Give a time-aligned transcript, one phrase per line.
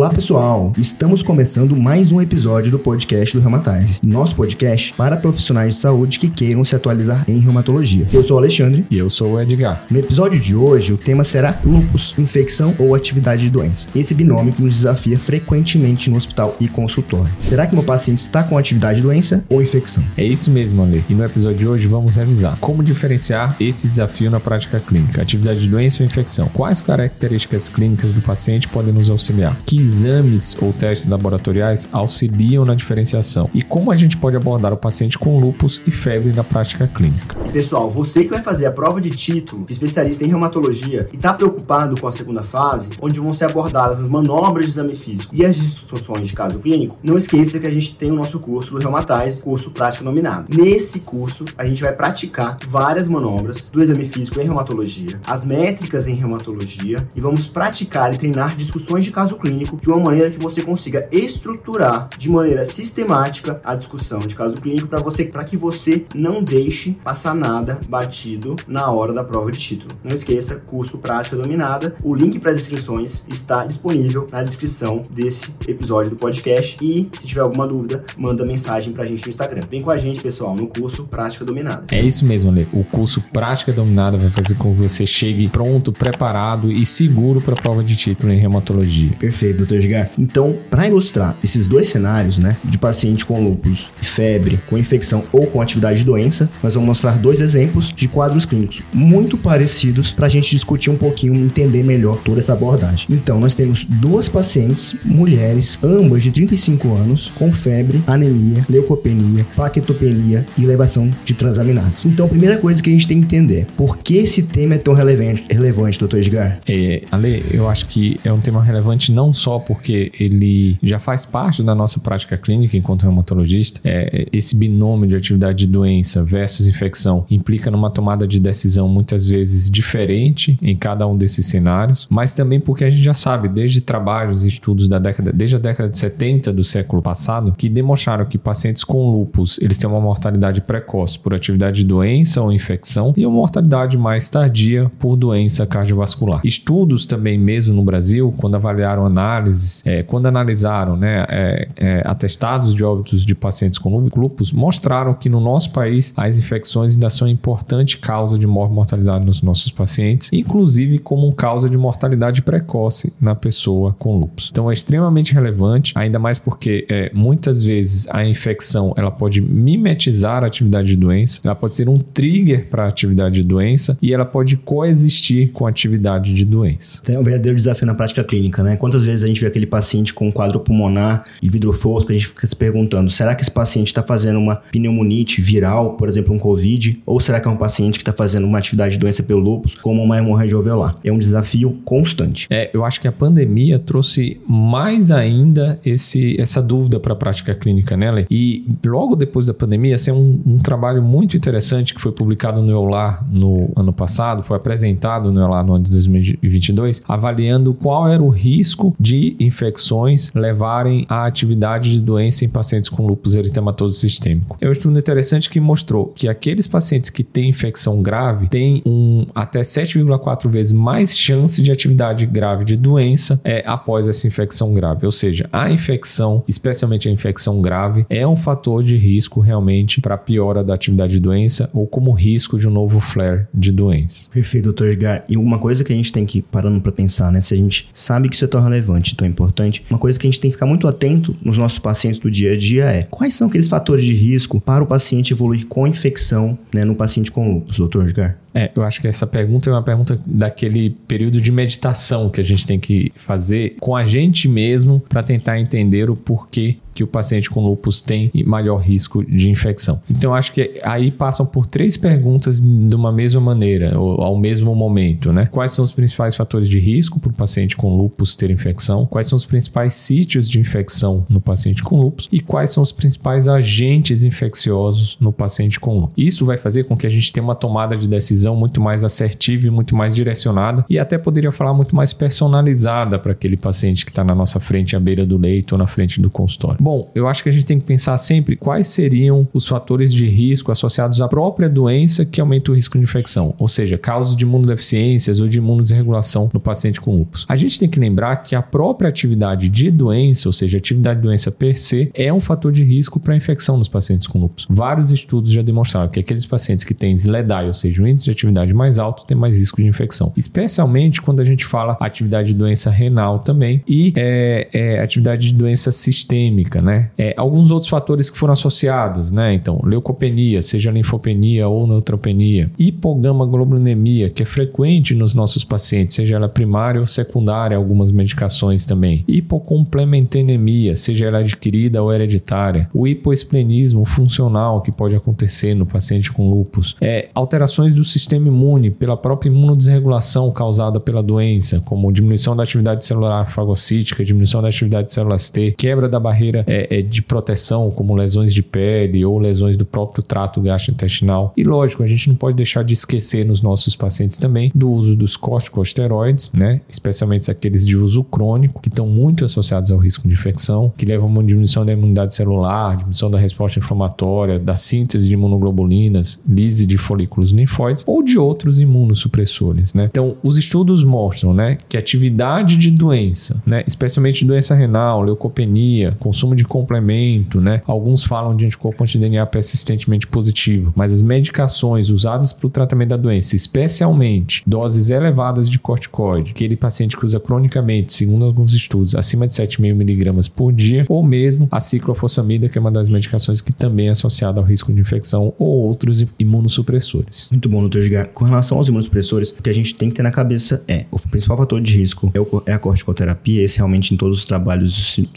[0.00, 5.74] Olá pessoal, estamos começando mais um episódio do podcast do Reumatize, nosso podcast para profissionais
[5.74, 8.06] de saúde que queiram se atualizar em reumatologia.
[8.10, 9.84] Eu sou o Alexandre e eu sou o Edgar.
[9.90, 13.90] No episódio de hoje, o tema será lupus, infecção ou atividade de doença.
[13.94, 17.30] Esse binômio que nos desafia frequentemente no hospital e consultório.
[17.42, 20.02] Será que meu paciente está com atividade de doença ou infecção?
[20.16, 21.04] É isso mesmo, Ale.
[21.10, 25.60] E no episódio de hoje vamos revisar como diferenciar esse desafio na prática clínica, atividade
[25.60, 26.48] de doença ou infecção.
[26.54, 29.54] Quais características clínicas do paciente podem nos auxiliar?
[29.66, 34.76] Que exames ou testes laboratoriais auxiliam na diferenciação e como a gente pode abordar o
[34.76, 37.34] paciente com lúpus e febre na prática clínica.
[37.52, 42.00] Pessoal, você que vai fazer a prova de título especialista em reumatologia e está preocupado
[42.00, 45.56] com a segunda fase, onde vão ser abordadas as manobras de exame físico e as
[45.56, 49.42] discussões de caso clínico, não esqueça que a gente tem o nosso curso do Reumatize,
[49.42, 50.56] curso prático nominado.
[50.56, 56.06] Nesse curso, a gente vai praticar várias manobras do exame físico em reumatologia, as métricas
[56.06, 60.38] em reumatologia e vamos praticar e treinar discussões de caso clínico de uma maneira que
[60.38, 65.56] você consiga estruturar de maneira sistemática a discussão de caso clínico para você para que
[65.56, 69.92] você não deixe passar nada batido na hora da prova de título.
[70.02, 71.94] Não esqueça, curso prática dominada.
[72.02, 77.26] O link para as inscrições está disponível na descrição desse episódio do podcast e se
[77.26, 79.62] tiver alguma dúvida, manda mensagem para a gente no Instagram.
[79.70, 81.84] Vem com a gente, pessoal, no curso Prática Dominada.
[81.90, 82.68] É isso mesmo, Ale.
[82.72, 87.54] O curso Prática Dominada vai fazer com que você chegue pronto, preparado e seguro para
[87.54, 89.12] a prova de título em reumatologia.
[89.18, 89.69] Perfeito.
[89.70, 89.76] Dr.
[89.76, 90.10] Edgar.
[90.18, 95.46] Então, para ilustrar esses dois cenários, né, de paciente com lúpus, febre, com infecção ou
[95.46, 100.26] com atividade de doença, nós vamos mostrar dois exemplos de quadros clínicos muito parecidos para
[100.26, 103.06] a gente discutir um pouquinho entender melhor toda essa abordagem.
[103.10, 110.46] Então, nós temos duas pacientes, mulheres, ambas de 35 anos, com febre, anemia, leucopenia, plaquetopenia
[110.56, 112.04] e elevação de transaminases.
[112.04, 114.78] Então, a primeira coisa que a gente tem que entender, por que esse tema é
[114.78, 116.18] tão relevante, relevante Dr.
[116.18, 116.58] Edgar?
[116.66, 121.24] É, Ale, eu acho que é um tema relevante não só porque ele já faz
[121.24, 123.80] parte da nossa prática clínica enquanto reumatologista.
[123.84, 129.26] É, esse binômio de atividade de doença versus infecção implica numa tomada de decisão muitas
[129.26, 133.80] vezes diferente em cada um desses cenários, mas também porque a gente já sabe, desde
[133.80, 138.24] trabalhos e estudos da década, desde a década de 70 do século passado, que demonstraram
[138.24, 143.12] que pacientes com lúpus eles têm uma mortalidade precoce por atividade de doença ou infecção
[143.16, 146.40] e uma mortalidade mais tardia por doença cardiovascular.
[146.44, 149.49] Estudos também, mesmo no Brasil, quando avaliaram análise
[149.84, 155.28] é, quando analisaram né, é, é, atestados de óbitos de pacientes com lúpus, mostraram que
[155.28, 160.98] no nosso país as infecções ainda são importante causa de mortalidade nos nossos pacientes, inclusive
[160.98, 164.48] como causa de mortalidade precoce na pessoa com lúpus.
[164.50, 170.44] Então é extremamente relevante, ainda mais porque é, muitas vezes a infecção ela pode mimetizar
[170.44, 174.12] a atividade de doença, ela pode ser um trigger para a atividade de doença e
[174.12, 177.02] ela pode coexistir com a atividade de doença.
[177.02, 178.76] Tem um verdadeiro desafio na prática clínica, né?
[178.76, 182.14] Quantas vezes a gente vê aquele paciente com um quadro pulmonar de vidro fosco, a
[182.14, 186.34] gente fica se perguntando: será que esse paciente está fazendo uma pneumonite viral, por exemplo,
[186.34, 187.00] um Covid?
[187.06, 189.74] Ou será que é um paciente que está fazendo uma atividade de doença pelo lúpus,
[189.74, 190.96] como uma hemorragia alveolar?
[191.04, 192.46] É um desafio constante.
[192.50, 197.54] É, eu acho que a pandemia trouxe mais ainda esse, essa dúvida para a prática
[197.54, 198.26] clínica, né, Lê?
[198.30, 202.70] E logo depois da pandemia, assim, um, um trabalho muito interessante que foi publicado no
[202.70, 208.22] EULAR no ano passado, foi apresentado no EULAR no ano de 2022, avaliando qual era
[208.22, 214.56] o risco de infecções levarem à atividade de doença em pacientes com lúpus eritematoso sistêmico.
[214.60, 219.26] É um estudo interessante que mostrou que aqueles pacientes que têm infecção grave têm um
[219.34, 225.06] até 7,4 vezes mais chance de atividade grave de doença é, após essa infecção grave.
[225.06, 230.16] Ou seja, a infecção, especialmente a infecção grave, é um fator de risco realmente para
[230.16, 234.30] piora da atividade de doença ou como risco de um novo flare de doença.
[234.30, 235.24] Perfeito, doutor Edgar.
[235.28, 237.40] E uma coisa que a gente tem que ir parando para pensar, né?
[237.40, 240.30] Se a gente sabe que isso é tão relevante, tão importante, uma coisa que a
[240.30, 243.34] gente tem que ficar muito atento nos nossos pacientes do dia a dia é quais
[243.34, 247.52] são aqueles fatores de risco para o paciente evoluir com infecção né, no paciente com
[247.52, 248.38] lúpus, doutor Edgar?
[248.52, 252.44] É, eu acho que essa pergunta é uma pergunta daquele período de meditação que a
[252.44, 257.06] gente tem que fazer com a gente mesmo para tentar entender o porquê que o
[257.06, 260.02] paciente com lúpus tem maior risco de infecção.
[260.10, 264.74] Então, acho que aí passam por três perguntas de uma mesma maneira, ou ao mesmo
[264.74, 265.46] momento, né?
[265.46, 269.06] Quais são os principais fatores de risco para o paciente com lúpus ter infecção?
[269.06, 272.28] Quais são os principais sítios de infecção no paciente com lúpus?
[272.30, 276.14] E quais são os principais agentes infecciosos no paciente com lúpus?
[276.18, 279.66] Isso vai fazer com que a gente tenha uma tomada de decisão muito mais assertiva
[279.66, 284.10] e muito mais direcionada e até poderia falar muito mais personalizada para aquele paciente que
[284.10, 286.76] está na nossa frente, à beira do leito ou na frente do consultório.
[286.78, 290.28] Bom, eu acho que a gente tem que pensar sempre quais seriam os fatores de
[290.28, 294.44] risco associados à própria doença que aumenta o risco de infecção, ou seja, causas de
[294.44, 297.44] imunodeficiências ou de imunodesregulação no paciente com lúpus.
[297.48, 301.20] A gente tem que lembrar que a própria atividade de doença, ou seja, a atividade
[301.20, 304.66] de doença per se, é um fator de risco para infecção nos pacientes com lúpus.
[304.68, 308.32] Vários estudos já demonstraram que aqueles pacientes que têm SLEDAI, ou seja, um índice de
[308.32, 310.32] atividade mais alto, têm mais risco de infecção.
[310.36, 315.54] Especialmente quando a gente fala atividade de doença renal também e é, é, atividade de
[315.54, 317.10] doença sistêmica, né?
[317.16, 319.54] É, alguns outros fatores que foram associados, né?
[319.54, 326.48] Então, leucopenia, seja linfopenia ou neutropenia, hipogama-globulinemia, que é frequente nos nossos pacientes, seja ela
[326.48, 329.24] primária ou secundária, algumas medicações também.
[329.26, 332.90] Hipocomplementenemia, seja ela adquirida ou hereditária.
[332.92, 336.96] O hipoesplenismo funcional que pode acontecer no paciente com lúpus.
[337.00, 343.04] É, alterações do sistema imune pela própria imunodesregulação causada pela doença, como diminuição da atividade
[343.04, 347.90] celular fagocítica, diminuição da atividade de células T, quebra da barreira é, é, de proteção,
[347.90, 351.52] como lesões de pele ou lesões do próprio trato gastrointestinal.
[351.56, 355.16] E lógico, a gente não pode deixar de esquecer nos nossos pacientes também do uso
[355.16, 356.80] dos corticosteroides, né?
[356.88, 361.28] especialmente aqueles de uso crônico, que estão muito associados ao risco de infecção, que levam
[361.28, 366.86] a uma diminuição da imunidade celular, diminuição da resposta inflamatória, da síntese de imunoglobulinas, lise
[366.86, 369.94] de folículos linfóides ou de outros imunossupressores.
[369.94, 370.08] Né?
[370.10, 376.49] Então, os estudos mostram né, que atividade de doença, né, especialmente doença renal, leucopenia, consumo
[376.54, 382.66] de complemento, né, alguns falam de anticorpo anti-DNA persistentemente positivo, mas as medicações usadas para
[382.66, 388.44] o tratamento da doença, especialmente doses elevadas de corticoide, aquele paciente que usa cronicamente, segundo
[388.44, 392.90] alguns estudos, acima de 7,5 miligramas por dia, ou mesmo a ciclofosfamida, que é uma
[392.90, 397.48] das medicações que também é associada ao risco de infecção ou outros imunossupressores.
[397.50, 398.28] Muito bom, doutor Edgar.
[398.28, 401.18] Com relação aos imunossupressores, o que a gente tem que ter na cabeça é o
[401.18, 403.62] principal fator de risco é, é a corticoterapia.
[403.62, 405.28] Esse realmente em todos os trabalhos se,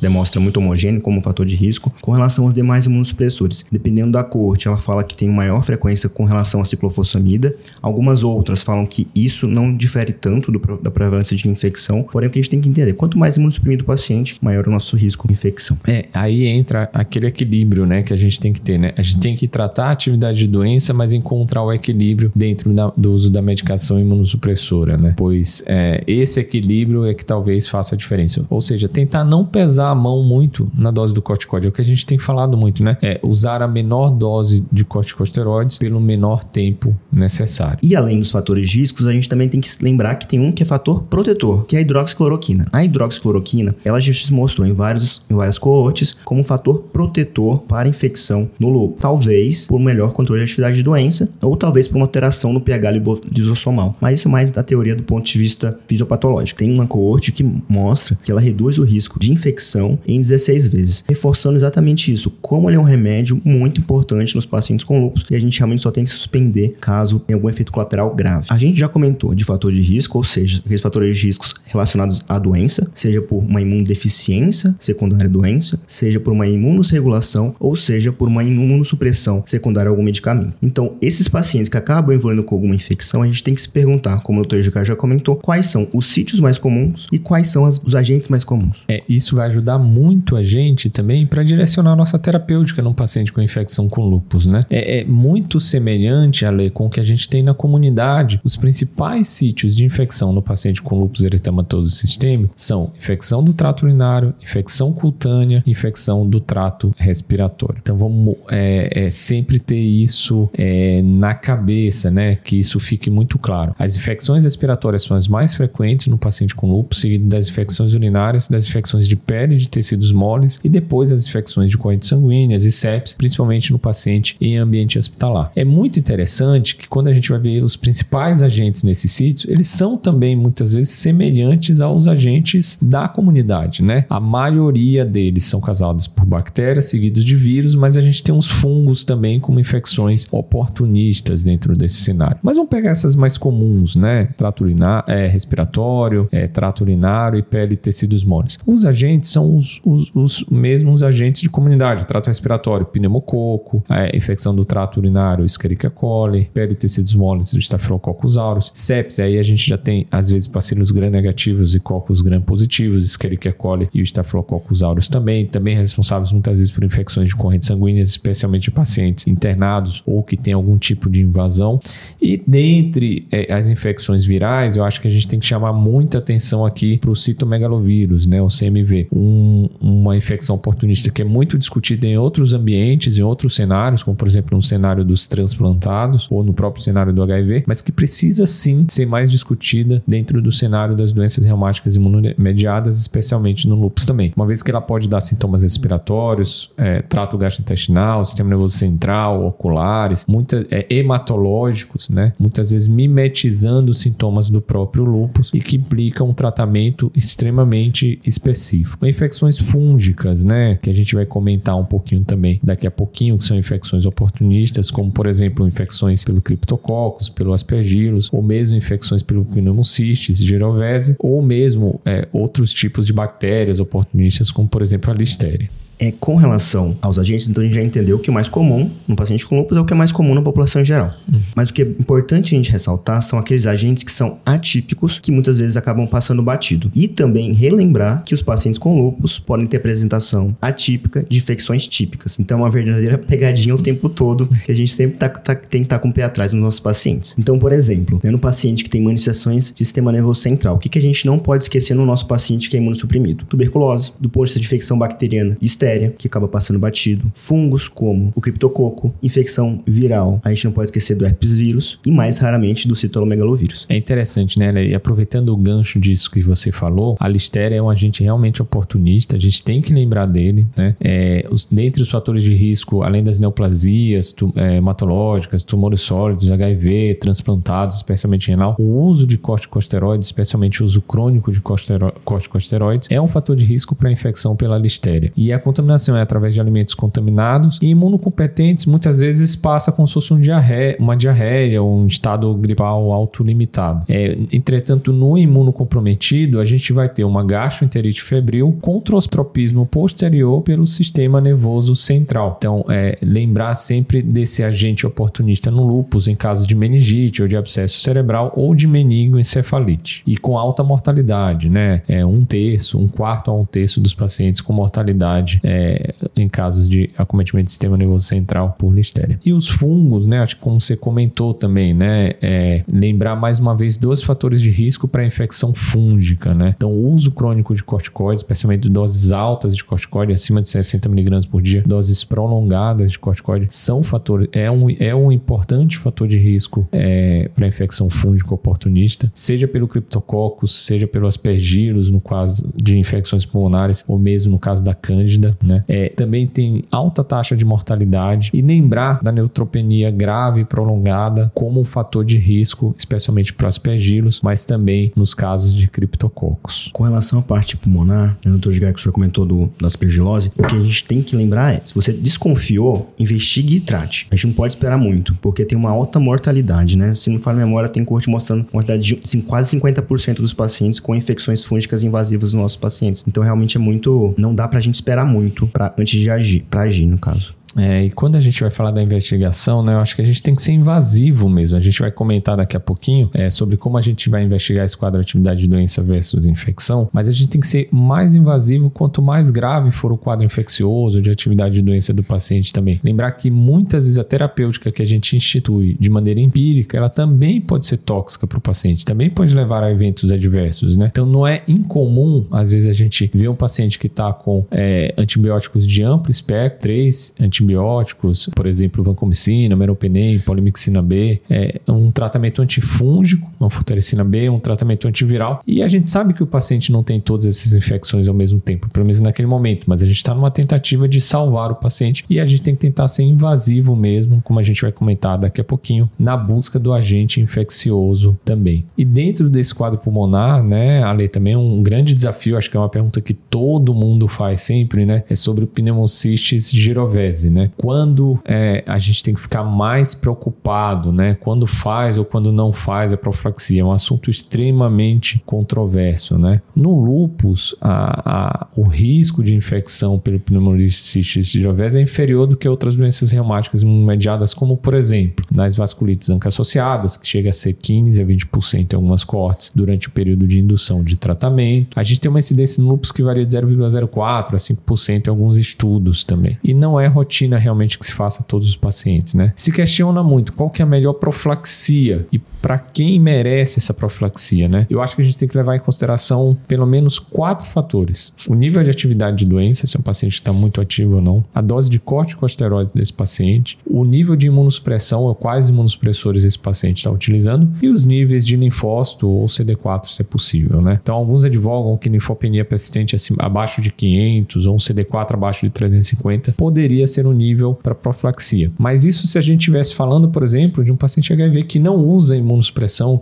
[0.00, 1.92] demonstra, muito homogêneo como fator de risco.
[2.00, 6.24] Com relação aos demais imunossupressores, dependendo da corte, ela fala que tem maior frequência com
[6.24, 7.54] relação à ciclofosfamida.
[7.80, 12.02] Algumas outras falam que isso não difere tanto do, da prevalência de infecção.
[12.02, 14.70] Porém, o que a gente tem que entender, quanto mais imunossuprimido o paciente, maior o
[14.70, 15.78] nosso risco de infecção.
[15.86, 18.92] É, aí entra aquele equilíbrio, né, que a gente tem que ter, né?
[18.96, 22.92] A gente tem que tratar a atividade de doença, mas encontrar o equilíbrio dentro da,
[22.96, 25.14] do uso da medicação imunossupressora, né?
[25.16, 28.44] Pois é, esse equilíbrio é que talvez faça a diferença.
[28.50, 31.80] Ou seja, tentar não pesar a mão muito na dose do corticóide, é o que
[31.80, 32.98] a gente tem falado muito, né?
[33.00, 37.78] É usar a menor dose de corticosteroides pelo menor tempo necessário.
[37.82, 40.62] E além dos fatores riscos, a gente também tem que lembrar que tem um que
[40.62, 42.66] é fator protetor, que é a hidroxicloroquina.
[42.72, 47.88] A hidroxicloroquina, ela já se mostrou em, vários, em várias coortes como fator protetor para
[47.88, 49.00] infecção no lúpus.
[49.00, 52.90] Talvez por melhor controle de atividade de doença, ou talvez por uma alteração no pH
[53.30, 53.96] lisossomal.
[54.00, 56.58] Mas isso é mais da teoria do ponto de vista fisiopatológico.
[56.58, 61.04] Tem uma coorte que mostra que ela reduz o risco de infecção em 16 vezes,
[61.08, 65.36] reforçando exatamente isso, como ele é um remédio muito importante nos pacientes com lúpus e
[65.36, 68.46] a gente realmente só tem que suspender caso tenha algum efeito colateral grave.
[68.50, 72.22] A gente já comentou de fator de risco, ou seja, aqueles fatores de riscos relacionados
[72.28, 78.12] à doença, seja por uma imunodeficiência secundária à doença, seja por uma imunosregulação ou seja
[78.12, 80.54] por uma imunossupressão secundária a algum medicamento.
[80.62, 84.20] Então, esses pacientes que acabam evoluindo com alguma infecção, a gente tem que se perguntar,
[84.22, 84.60] como o Dr.
[84.60, 88.28] Gicar já comentou, quais são os sítios mais comuns e quais são as, os agentes
[88.28, 88.82] mais comuns.
[88.88, 93.32] É, isso vai ajudar muito a gente também para direcionar a nossa terapêutica num paciente
[93.32, 94.64] com infecção com lúpus, né?
[94.70, 98.40] É, é muito semelhante, Ale, com o que a gente tem na comunidade.
[98.44, 103.84] Os principais sítios de infecção no paciente com lúpus eritematoso sistêmico são infecção do trato
[103.84, 107.78] urinário, infecção cutânea, infecção do trato respiratório.
[107.80, 112.36] Então vamos é, é, sempre ter isso é, na cabeça, né?
[112.36, 113.74] Que isso fique muito claro.
[113.78, 118.48] As infecções respiratórias são as mais frequentes no paciente com lúpus, seguido das infecções urinárias,
[118.48, 119.68] das infecções de pele, de
[119.98, 124.56] tecidos moles e depois as infecções de correntes sanguíneas e sepsis, principalmente no paciente em
[124.56, 125.50] ambiente hospitalar.
[125.54, 129.66] É muito interessante que quando a gente vai ver os principais agentes nesses sítios, eles
[129.66, 134.06] são também muitas vezes semelhantes aos agentes da comunidade, né?
[134.08, 138.48] A maioria deles são causados por bactérias, seguidos de vírus, mas a gente tem uns
[138.48, 142.38] fungos também como infecções oportunistas dentro desse cenário.
[142.42, 144.26] Mas vamos pegar essas mais comuns, né?
[144.36, 148.58] Trato urinário, é, respiratório, é, trato urinário e pele e tecidos moles.
[148.66, 154.54] Os agentes são os, os, os mesmos agentes de comunidade, trato respiratório, pneumococo, é, infecção
[154.54, 159.42] do trato urinário, Escherichia coli, pele e tecidos moles do Staphylococcus aureus, sepsis, aí a
[159.42, 164.82] gente já tem às vezes bacilos gram-negativos e cocos gram-positivos, Escherichia coli e o Staphylococcus
[164.82, 170.02] aureus também, também responsáveis muitas vezes por infecções de correntes sanguíneas, especialmente em pacientes internados
[170.04, 171.80] ou que têm algum tipo de invasão.
[172.20, 176.18] E dentre é, as infecções virais, eu acho que a gente tem que chamar muita
[176.18, 181.58] atenção aqui para o citomegalovírus, né, o CMV, um, uma infecção oportunista que é muito
[181.58, 186.42] discutida em outros ambientes, em outros cenários, como por exemplo no cenário dos transplantados ou
[186.42, 190.96] no próprio cenário do HIV, mas que precisa sim ser mais discutida dentro do cenário
[190.96, 194.32] das doenças reumáticas imunomediadas, especialmente no lúpus também.
[194.36, 200.24] Uma vez que ela pode dar sintomas respiratórios, é, trato gastrointestinal, sistema nervoso central, oculares,
[200.26, 202.32] muita, é, hematológicos, né?
[202.38, 209.06] Muitas vezes mimetizando os sintomas do próprio lúpus e que implicam um tratamento extremamente específico.
[209.06, 210.78] Infecções fúngicas, né?
[210.80, 214.90] Que a gente vai comentar um pouquinho também daqui a pouquinho, que são infecções oportunistas,
[214.90, 221.42] como por exemplo infecções pelo criptococcus, pelo aspergillus, ou mesmo infecções pelo pneumocystis, girovese, ou
[221.42, 225.68] mesmo é, outros tipos de bactérias oportunistas, como por exemplo a listéria.
[225.98, 229.16] É, com relação aos agentes, então a gente já entendeu que o mais comum no
[229.16, 231.12] paciente com lúpus é o que é mais comum na população em geral.
[231.32, 231.40] Hum.
[231.56, 235.32] Mas o que é importante a gente ressaltar são aqueles agentes que são atípicos, que
[235.32, 236.90] muitas vezes acabam passando batido.
[236.94, 242.38] E também relembrar que os pacientes com lúpus podem ter apresentação atípica de infecções típicas.
[242.38, 245.80] Então é uma verdadeira pegadinha o tempo todo, que a gente sempre tá, tá, tem
[245.80, 247.34] que estar tá com o pé atrás nos nossos pacientes.
[247.36, 250.88] Então, por exemplo, né, no paciente que tem manifestações de sistema nervoso central, o que,
[250.88, 253.44] que a gente não pode esquecer no nosso paciente que é imunossuprimido?
[253.46, 255.56] Tuberculose, do ponto de vista de infecção bacteriana,
[255.88, 260.86] bactéria, que acaba passando batido, fungos como o criptococo, infecção viral, a gente não pode
[260.86, 263.86] esquecer do herpes vírus e mais raramente do citolomegalovírus.
[263.88, 267.88] É interessante, né, E aproveitando o gancho disso que você falou, a listéria é um
[267.88, 270.94] agente realmente oportunista, a gente tem que lembrar dele, né?
[271.00, 276.50] É, os, dentre os fatores de risco, além das neoplasias tu, é, hematológicas, tumores sólidos,
[276.50, 283.20] HIV, transplantados, especialmente renal, o uso de corticosteroides, especialmente o uso crônico de corticosteroides, é
[283.20, 285.32] um fator de risco para infecção pela listéria.
[285.36, 287.78] E a contaminação é através de alimentos contaminados.
[287.80, 292.52] E imunocompetentes muitas vezes passa como se fosse um diarreia, uma diarreia ou um estado
[292.54, 294.04] gripal autolimitado.
[294.08, 300.86] É, entretanto, no imunocomprometido, a gente vai ter uma gastroenterite febril com tropismo posterior pelo
[300.86, 302.56] sistema nervoso central.
[302.58, 307.56] Então, é, lembrar sempre desse agente oportunista no lúpus em caso de meningite ou de
[307.56, 310.22] abscesso cerebral ou de meningoencefalite.
[310.26, 312.02] E com alta mortalidade, né?
[312.08, 316.88] É um terço, um quarto a um terço dos pacientes com mortalidade é, em casos
[316.88, 319.38] de acometimento do sistema nervoso central por listéria.
[319.44, 320.38] E os fungos, né?
[320.38, 322.32] Acho que como você comentou também, né?
[322.40, 326.72] É, lembrar mais uma vez dois fatores de risco para infecção fúngica, né?
[326.74, 331.46] Então, o uso crônico de corticoides, especialmente doses altas de corticoide, acima de 60 mg
[331.48, 336.38] por dia, doses prolongadas de corticoide, são fatores, é um, é um importante fator de
[336.38, 342.98] risco é, para infecção fúngica oportunista, seja pelo criptococcus, seja pelo aspergillus, no caso de
[342.98, 345.84] infecções pulmonares, ou mesmo no caso da cândida, né?
[345.88, 351.80] É, também tem alta taxa de mortalidade e lembrar da neutropenia grave e prolongada como
[351.80, 356.90] um fator de risco, especialmente para aspergilos, mas também nos casos de criptococos.
[356.92, 360.52] Com relação à parte pulmonar, né, doutor Edgar, que o senhor comentou do, da aspergilose,
[360.56, 364.26] o que a gente tem que lembrar é, se você desconfiou, investigue e trate.
[364.30, 367.14] A gente não pode esperar muito, porque tem uma alta mortalidade, né?
[367.14, 371.14] Se não fala memória, tem corte mostrando mortalidade de assim, quase 50% dos pacientes com
[371.14, 373.24] infecções fúngicas invasivas nos nossos pacientes.
[373.26, 374.34] Então, realmente é muito...
[374.36, 377.57] Não dá pra gente esperar muito para antes de agir, para agir no caso.
[377.76, 380.42] É, e quando a gente vai falar da investigação, né, eu acho que a gente
[380.42, 381.76] tem que ser invasivo mesmo.
[381.76, 384.96] A gente vai comentar daqui a pouquinho é, sobre como a gente vai investigar esse
[384.96, 388.90] quadro de atividade de doença versus infecção, mas a gente tem que ser mais invasivo
[388.90, 393.00] quanto mais grave for o quadro infeccioso de atividade de doença do paciente também.
[393.02, 397.60] Lembrar que muitas vezes a terapêutica que a gente institui de maneira empírica, ela também
[397.60, 401.08] pode ser tóxica para o paciente, também pode levar a eventos adversos, né?
[401.10, 405.14] Então não é incomum, às vezes, a gente ver um paciente que está com é,
[405.16, 412.10] antibióticos de amplo espectro, três antibióticos antibióticos, por exemplo, vancomicina, meropenem, polimixina B, é um
[412.10, 415.62] tratamento antifúngico, anfotericina B, um tratamento antiviral.
[415.66, 418.88] E a gente sabe que o paciente não tem todas essas infecções ao mesmo tempo,
[418.90, 422.38] pelo menos naquele momento, mas a gente está numa tentativa de salvar o paciente e
[422.40, 425.64] a gente tem que tentar ser invasivo mesmo, como a gente vai comentar daqui a
[425.64, 428.84] pouquinho, na busca do agente infeccioso também.
[428.96, 432.88] E dentro desse quadro pulmonar, né, Ale, também um grande desafio, acho que é uma
[432.88, 437.70] pergunta que todo mundo faz sempre, né, é sobre o pneumocystis girovese né?
[437.76, 441.34] Quando é, a gente tem que ficar mais preocupado, né?
[441.34, 443.82] Quando faz ou quando não faz a profilaxia.
[443.82, 446.60] É um assunto extremamente controverso, né?
[446.74, 452.68] No lupus, a, a, o risco de infecção pelo pneumocystis girovese é inferior do que
[452.68, 458.20] outras doenças reumáticas imediadas, como, por exemplo, nas vasculites ANCA-associadas, que chega a ser 15
[458.20, 461.98] a 20% em algumas cortes durante o período de indução de tratamento.
[461.98, 465.56] A gente tem uma incidência no lupus que varia de 0,04 a 5% em alguns
[465.56, 466.58] estudos também.
[466.62, 469.52] E não é rotina rotina realmente que se faça a todos os pacientes, né?
[469.56, 474.68] Se questiona muito qual que é a melhor profilaxia e para quem merece essa profilaxia,
[474.68, 474.86] né?
[474.90, 478.54] Eu acho que a gente tem que levar em consideração pelo menos quatro fatores: o
[478.54, 481.88] nível de atividade de doença, se o paciente está muito ativo ou não, a dose
[481.88, 487.70] de corticosteroides desse paciente, o nível de imunossupressão ou quais imunossupressores esse paciente está utilizando
[487.80, 490.98] e os níveis de linfócito ou CD4, se é possível, né?
[491.02, 496.52] Então, alguns advogam que linfopenia persistente abaixo de 500 ou um CD4 abaixo de 350
[496.52, 498.70] poderia ser um nível para profilaxia.
[498.76, 501.96] Mas isso se a gente estivesse falando, por exemplo, de um paciente HIV que não
[501.96, 502.57] usa imunossupressão,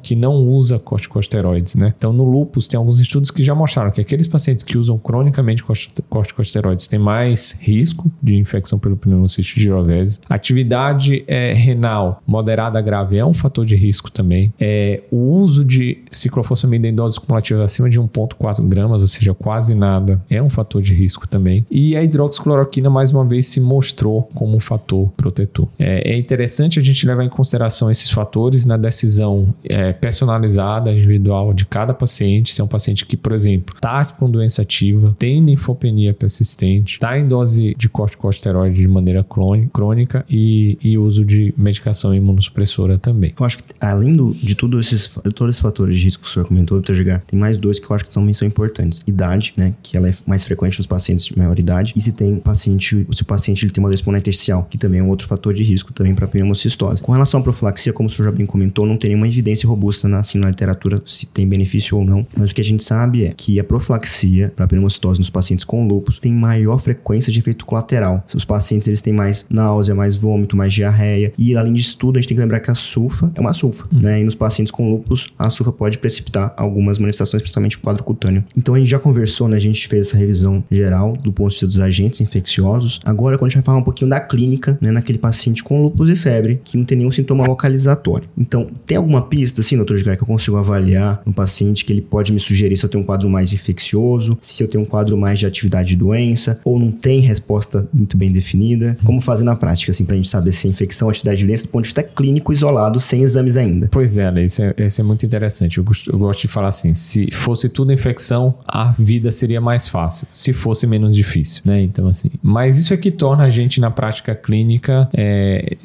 [0.03, 1.95] que não usa corticosteroides, né?
[1.97, 5.63] Então, no lupus, tem alguns estudos que já mostraram que aqueles pacientes que usam cronicamente
[6.09, 10.21] corticosteroides têm mais risco de infecção pelo pneumociste girovese.
[10.29, 14.53] Atividade é, renal moderada grave é um fator de risco também.
[14.59, 19.75] É, o uso de ciclofosfamida em doses cumulativas acima de 1,4 gramas, ou seja, quase
[19.75, 21.67] nada, é um fator de risco também.
[21.71, 25.69] E a hidroxicloroquina, mais uma vez, se mostrou como um fator protetor.
[25.79, 30.93] É, é interessante a gente levar em consideração esses fatores na decisão decisão é, personalizada,
[30.93, 32.53] individual de cada paciente.
[32.53, 37.19] Se é um paciente que, por exemplo, está com doença ativa, tem linfopenia persistente, está
[37.19, 39.25] em dose de corticosteroide de maneira
[39.73, 43.35] crônica e, e uso de medicação imunossupressora também.
[43.39, 46.33] Eu acho que, além do, de tudo esses, todos esses fatores de risco que o
[46.33, 46.95] senhor comentou, Dr.
[46.95, 49.03] Gigar, tem mais dois que eu acho que também são importantes.
[49.07, 52.37] Idade, né, que ela é mais frequente nos pacientes de maior idade, e se tem
[52.37, 55.53] paciente, se o paciente ele tem uma doença intersticial, que também é um outro fator
[55.55, 57.03] de risco também para pneumocistose.
[57.03, 59.69] Com relação à profilaxia, como o senhor já bem comentou, não tem tem nenhuma evidência
[59.69, 62.27] robusta na, assim, na literatura se tem benefício ou não.
[62.37, 65.87] Mas o que a gente sabe é que a profilaxia para pneumocitose nos pacientes com
[65.87, 68.25] lúpus tem maior frequência de efeito colateral.
[68.35, 71.33] Os pacientes eles têm mais náusea, mais vômito, mais diarreia.
[71.39, 73.87] E além disso tudo, a gente tem que lembrar que a sulfa é uma sulfa,
[73.93, 74.01] hum.
[74.01, 74.21] né?
[74.21, 78.45] E nos pacientes com lúpus, a sulfa pode precipitar algumas manifestações, principalmente o quadro cutâneo.
[78.57, 79.57] Então a gente já conversou, né?
[79.57, 83.01] A gente fez essa revisão geral do ponto de vista dos agentes infecciosos.
[83.05, 84.91] Agora, quando a gente vai falar um pouquinho da clínica, né?
[84.91, 88.29] Naquele paciente com lúpus e febre, que não tem nenhum sintoma localizatório.
[88.37, 91.93] Então, tem tem alguma pista, assim, doutor Edgar, que eu consigo avaliar um paciente que
[91.93, 94.87] ele pode me sugerir se eu tenho um quadro mais infeccioso, se eu tenho um
[94.87, 98.97] quadro mais de atividade de doença, ou não tem resposta muito bem definida?
[99.05, 101.65] Como fazer na prática, assim, pra gente saber se é infecção ou atividade de doença
[101.65, 103.89] do ponto de vista clínico isolado, sem exames ainda?
[103.93, 105.77] Pois é, isso é, isso é muito interessante.
[105.77, 109.89] Eu gosto, eu gosto de falar assim, se fosse tudo infecção, a vida seria mais
[109.89, 110.27] fácil.
[110.33, 111.83] Se fosse menos difícil, né?
[111.83, 115.77] Então, assim, mas isso é que torna a gente na prática clínica é,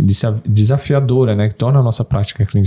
[0.45, 1.49] desafiadora, né?
[1.49, 2.61] Que torna a nossa prática clínica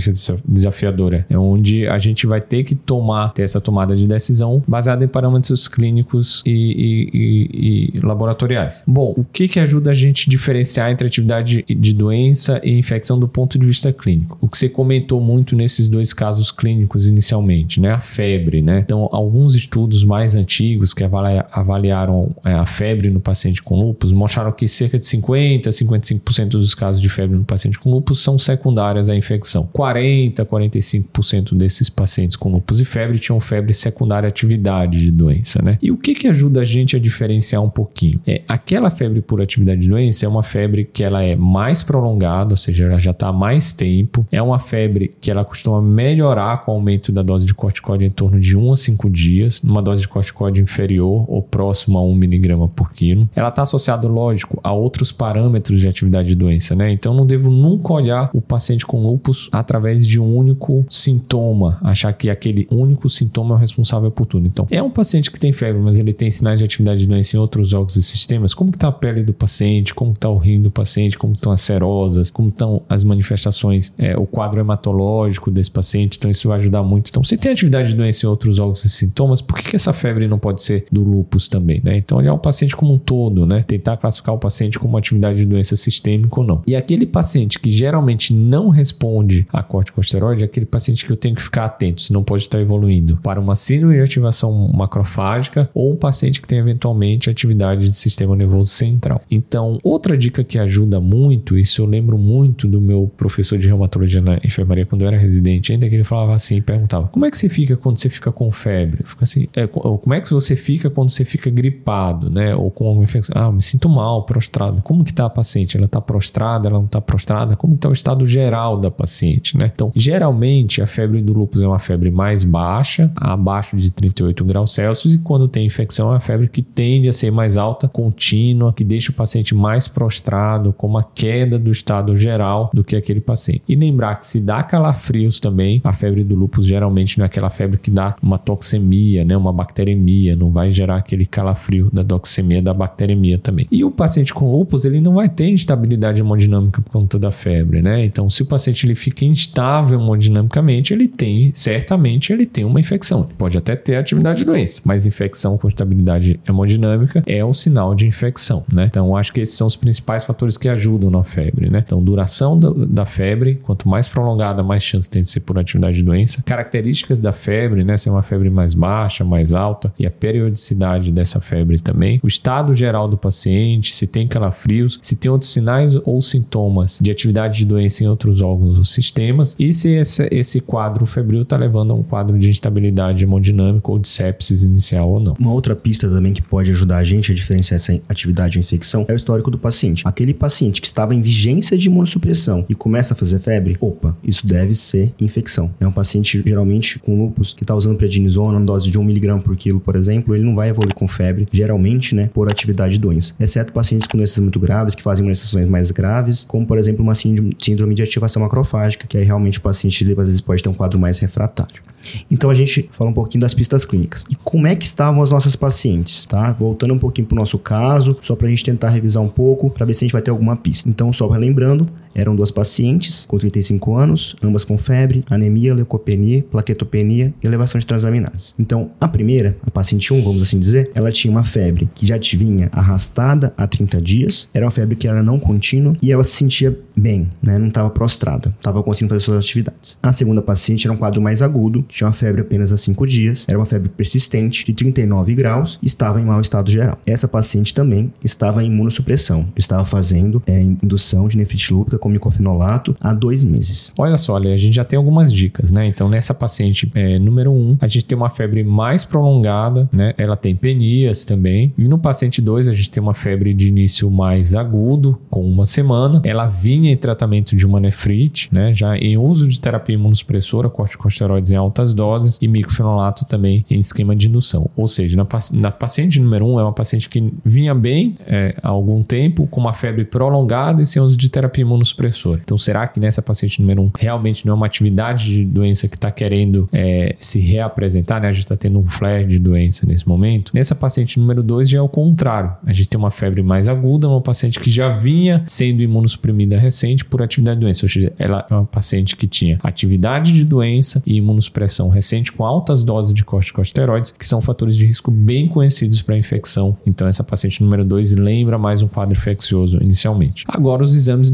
[0.47, 1.25] desafiadora.
[1.29, 5.07] É onde a gente vai ter que tomar, ter essa tomada de decisão baseada em
[5.07, 8.83] parâmetros clínicos e, e, e, e laboratoriais.
[8.87, 13.19] Bom, o que, que ajuda a gente a diferenciar entre atividade de doença e infecção
[13.19, 14.37] do ponto de vista clínico?
[14.41, 17.91] O que você comentou muito nesses dois casos clínicos inicialmente, né?
[17.91, 18.79] A febre, né?
[18.79, 24.51] Então, alguns estudos mais antigos que avaliaram é, a febre no paciente com lúpus mostraram
[24.51, 28.37] que cerca de 50 a 55% dos casos de febre no paciente com lúpus são
[28.37, 29.67] secundárias à infecção.
[29.73, 35.11] 40 40% a 45% desses pacientes com lúpus e febre tinham febre secundária atividade de
[35.11, 35.77] doença, né?
[35.81, 38.19] E o que que ajuda a gente a diferenciar um pouquinho?
[38.25, 42.53] É, aquela febre por atividade de doença é uma febre que ela é mais prolongada,
[42.53, 44.25] ou seja, ela já está há mais tempo.
[44.31, 48.09] É uma febre que ela costuma melhorar com o aumento da dose de corticóide em
[48.09, 52.15] torno de 1 a 5 dias, numa dose de corticóide inferior ou próximo a 1
[52.15, 53.29] miligrama por quilo.
[53.35, 56.91] Ela está associada, lógico, a outros parâmetros de atividade de doença, né?
[56.91, 61.77] Então não devo nunca olhar o paciente com lúpus através de de um único sintoma,
[61.83, 64.47] achar que aquele único sintoma é o responsável por tudo.
[64.47, 67.35] Então, é um paciente que tem febre, mas ele tem sinais de atividade de doença
[67.35, 70.61] em outros órgãos e sistemas, como está a pele do paciente, como está o rim
[70.61, 75.69] do paciente, como estão as serosas, como estão as manifestações, é, o quadro hematológico desse
[75.69, 77.09] paciente, então isso vai ajudar muito.
[77.09, 79.91] Então, se tem atividade de doença em outros órgãos e sintomas, por que, que essa
[79.91, 81.97] febre não pode ser do lúpus também, né?
[81.97, 83.63] Então, olhar o paciente como um todo, né?
[83.67, 86.63] Tentar classificar o paciente como atividade de doença sistêmica ou não.
[86.65, 91.17] E aquele paciente que geralmente não responde a corticosteroide corticosteroide é aquele paciente que eu
[91.17, 95.69] tenho que ficar atento, se não pode estar evoluindo para uma síndrome de ativação macrofágica
[95.73, 99.21] ou um paciente que tem eventualmente atividade de sistema nervoso central.
[99.29, 104.21] Então, outra dica que ajuda muito, isso eu lembro muito do meu professor de reumatologia
[104.21, 107.37] na enfermaria quando eu era residente, ainda que ele falava assim, perguntava: "Como é que
[107.37, 110.89] você fica quando você fica com febre?" Fica assim, é, como é que você fica
[110.89, 113.35] quando você fica gripado, né, ou com alguma infecção?
[113.35, 114.81] Ah, me sinto mal, prostrado.
[114.81, 115.77] Como que tá a paciente?
[115.77, 117.55] Ela tá prostrada, ela não tá prostrada?
[117.55, 119.71] Como está o estado geral da paciente, né?
[119.73, 124.73] Então, geralmente, a febre do lúpus é uma febre mais baixa, abaixo de 38 graus
[124.73, 128.73] Celsius, e quando tem infecção, é uma febre que tende a ser mais alta, contínua,
[128.73, 133.21] que deixa o paciente mais prostrado, com uma queda do estado geral do que aquele
[133.21, 133.63] paciente.
[133.69, 137.49] E lembrar que se dá calafrios também, a febre do lúpus geralmente não é aquela
[137.49, 142.61] febre que dá uma toxemia, né, uma bacteremia, não vai gerar aquele calafrio da toxemia,
[142.61, 143.65] da bacteremia também.
[143.71, 147.81] E o paciente com lúpus, ele não vai ter instabilidade hemodinâmica por conta da febre,
[147.81, 148.03] né?
[148.03, 153.25] Então, se o paciente ele fica instável hemodinamicamente, ele tem, certamente, ele tem uma infecção.
[153.25, 157.95] Ele pode até ter atividade de doença, mas infecção com estabilidade hemodinâmica é um sinal
[157.95, 158.85] de infecção, né?
[158.85, 161.83] Então, acho que esses são os principais fatores que ajudam na febre, né?
[161.85, 166.03] Então, duração da febre, quanto mais prolongada, mais chance tem de ser por atividade de
[166.03, 166.41] doença.
[166.43, 167.97] Características da febre, né?
[167.97, 172.19] Se é uma febre mais baixa, mais alta, e a periodicidade dessa febre também.
[172.23, 177.11] O estado geral do paciente, se tem calafrios, se tem outros sinais ou sintomas de
[177.11, 181.57] atividade de doença em outros órgãos ou sistemas, e se esse, esse quadro febril está
[181.57, 185.35] levando a um quadro de instabilidade hemodinâmica ou de sepsis inicial ou não.
[185.39, 189.05] Uma outra pista também que pode ajudar a gente a diferenciar essa atividade ou infecção
[189.07, 190.03] é o histórico do paciente.
[190.05, 194.45] Aquele paciente que estava em vigência de imunossupressão e começa a fazer febre, opa, isso
[194.45, 195.71] deve ser infecção.
[195.79, 199.79] É um paciente geralmente com lúpus que está usando prednisona, dose de 1mg por quilo,
[199.79, 203.33] por exemplo, ele não vai evoluir com febre, geralmente, né, por atividade de doença.
[203.39, 207.15] Exceto pacientes com doenças muito graves, que fazem manifestações mais graves, como, por exemplo, uma
[207.15, 210.99] síndrome de ativação macrofágica, que aí realmente o paciente, às vezes, pode ter um quadro
[210.99, 211.81] mais refratário.
[212.29, 214.25] Então a gente fala um pouquinho das pistas clínicas.
[214.29, 216.51] E como é que estavam as nossas pacientes, tá?
[216.51, 219.93] Voltando um pouquinho pro nosso caso, só pra gente tentar revisar um pouco, para ver
[219.93, 220.87] se a gente vai ter alguma pista.
[220.87, 227.33] Então, só lembrando, eram duas pacientes com 35 anos, ambas com febre, anemia, leucopenia, plaquetopenia
[227.43, 228.55] e elevação de transaminases.
[228.57, 232.17] Então, a primeira, a paciente 1, vamos assim dizer, ela tinha uma febre que já
[232.35, 236.31] vinha arrastada há 30 dias, era uma febre que era não contínua e ela se
[236.31, 237.59] sentia bem, né?
[237.59, 239.97] Não estava prostrada, estava conseguindo fazer suas atividades.
[240.01, 243.45] A segunda paciente era um quadro mais agudo, tinha uma febre apenas há 5 dias,
[243.47, 246.99] era uma febre persistente de 39 graus estava em mau estado geral.
[247.05, 252.95] Essa paciente também estava em imunossupressão, estava fazendo é, indução de nefrite lúpica com micofenolato
[253.01, 253.91] há dois meses.
[253.97, 255.87] Olha só, a gente já tem algumas dicas, né?
[255.87, 260.13] Então, nessa paciente é, número 1, um, a gente tem uma febre mais prolongada, né?
[260.15, 261.73] Ela tem penias também.
[261.75, 265.65] E no paciente 2, a gente tem uma febre de início mais agudo, com uma
[265.65, 266.21] semana.
[266.23, 268.71] Ela vinha em tratamento de uma nefrite, né?
[268.71, 274.15] Já em uso de terapia imunossupressora, corticosteroides em altas doses e microfenolato também em esquema
[274.15, 274.69] de indução.
[274.77, 278.53] Ou seja, na, na paciente número 1 um, é uma paciente que vinha bem é,
[278.61, 281.94] há algum tempo, com uma febre prolongada e sem uso de terapia imunossupressora.
[282.43, 285.87] Então, será que nessa paciente número 1 um, realmente não é uma atividade de doença
[285.87, 288.21] que está querendo é, se reapresentar?
[288.21, 288.29] Né?
[288.29, 290.51] A gente está tendo um flare de doença nesse momento.
[290.53, 292.51] Nessa paciente número 2 já é o contrário.
[292.65, 297.03] A gente tem uma febre mais aguda, uma paciente que já vinha sendo imunossuprimida recente
[297.03, 297.85] por atividade de doença.
[297.85, 302.45] Ou seja, ela é uma paciente que tinha atividade de doença e imunossupressão recente com
[302.45, 306.77] altas doses de corticosteroides, que são fatores de risco bem conhecidos para infecção.
[306.85, 310.43] Então, essa paciente número 2 lembra mais um quadro infeccioso inicialmente.
[310.47, 311.29] Agora, os exames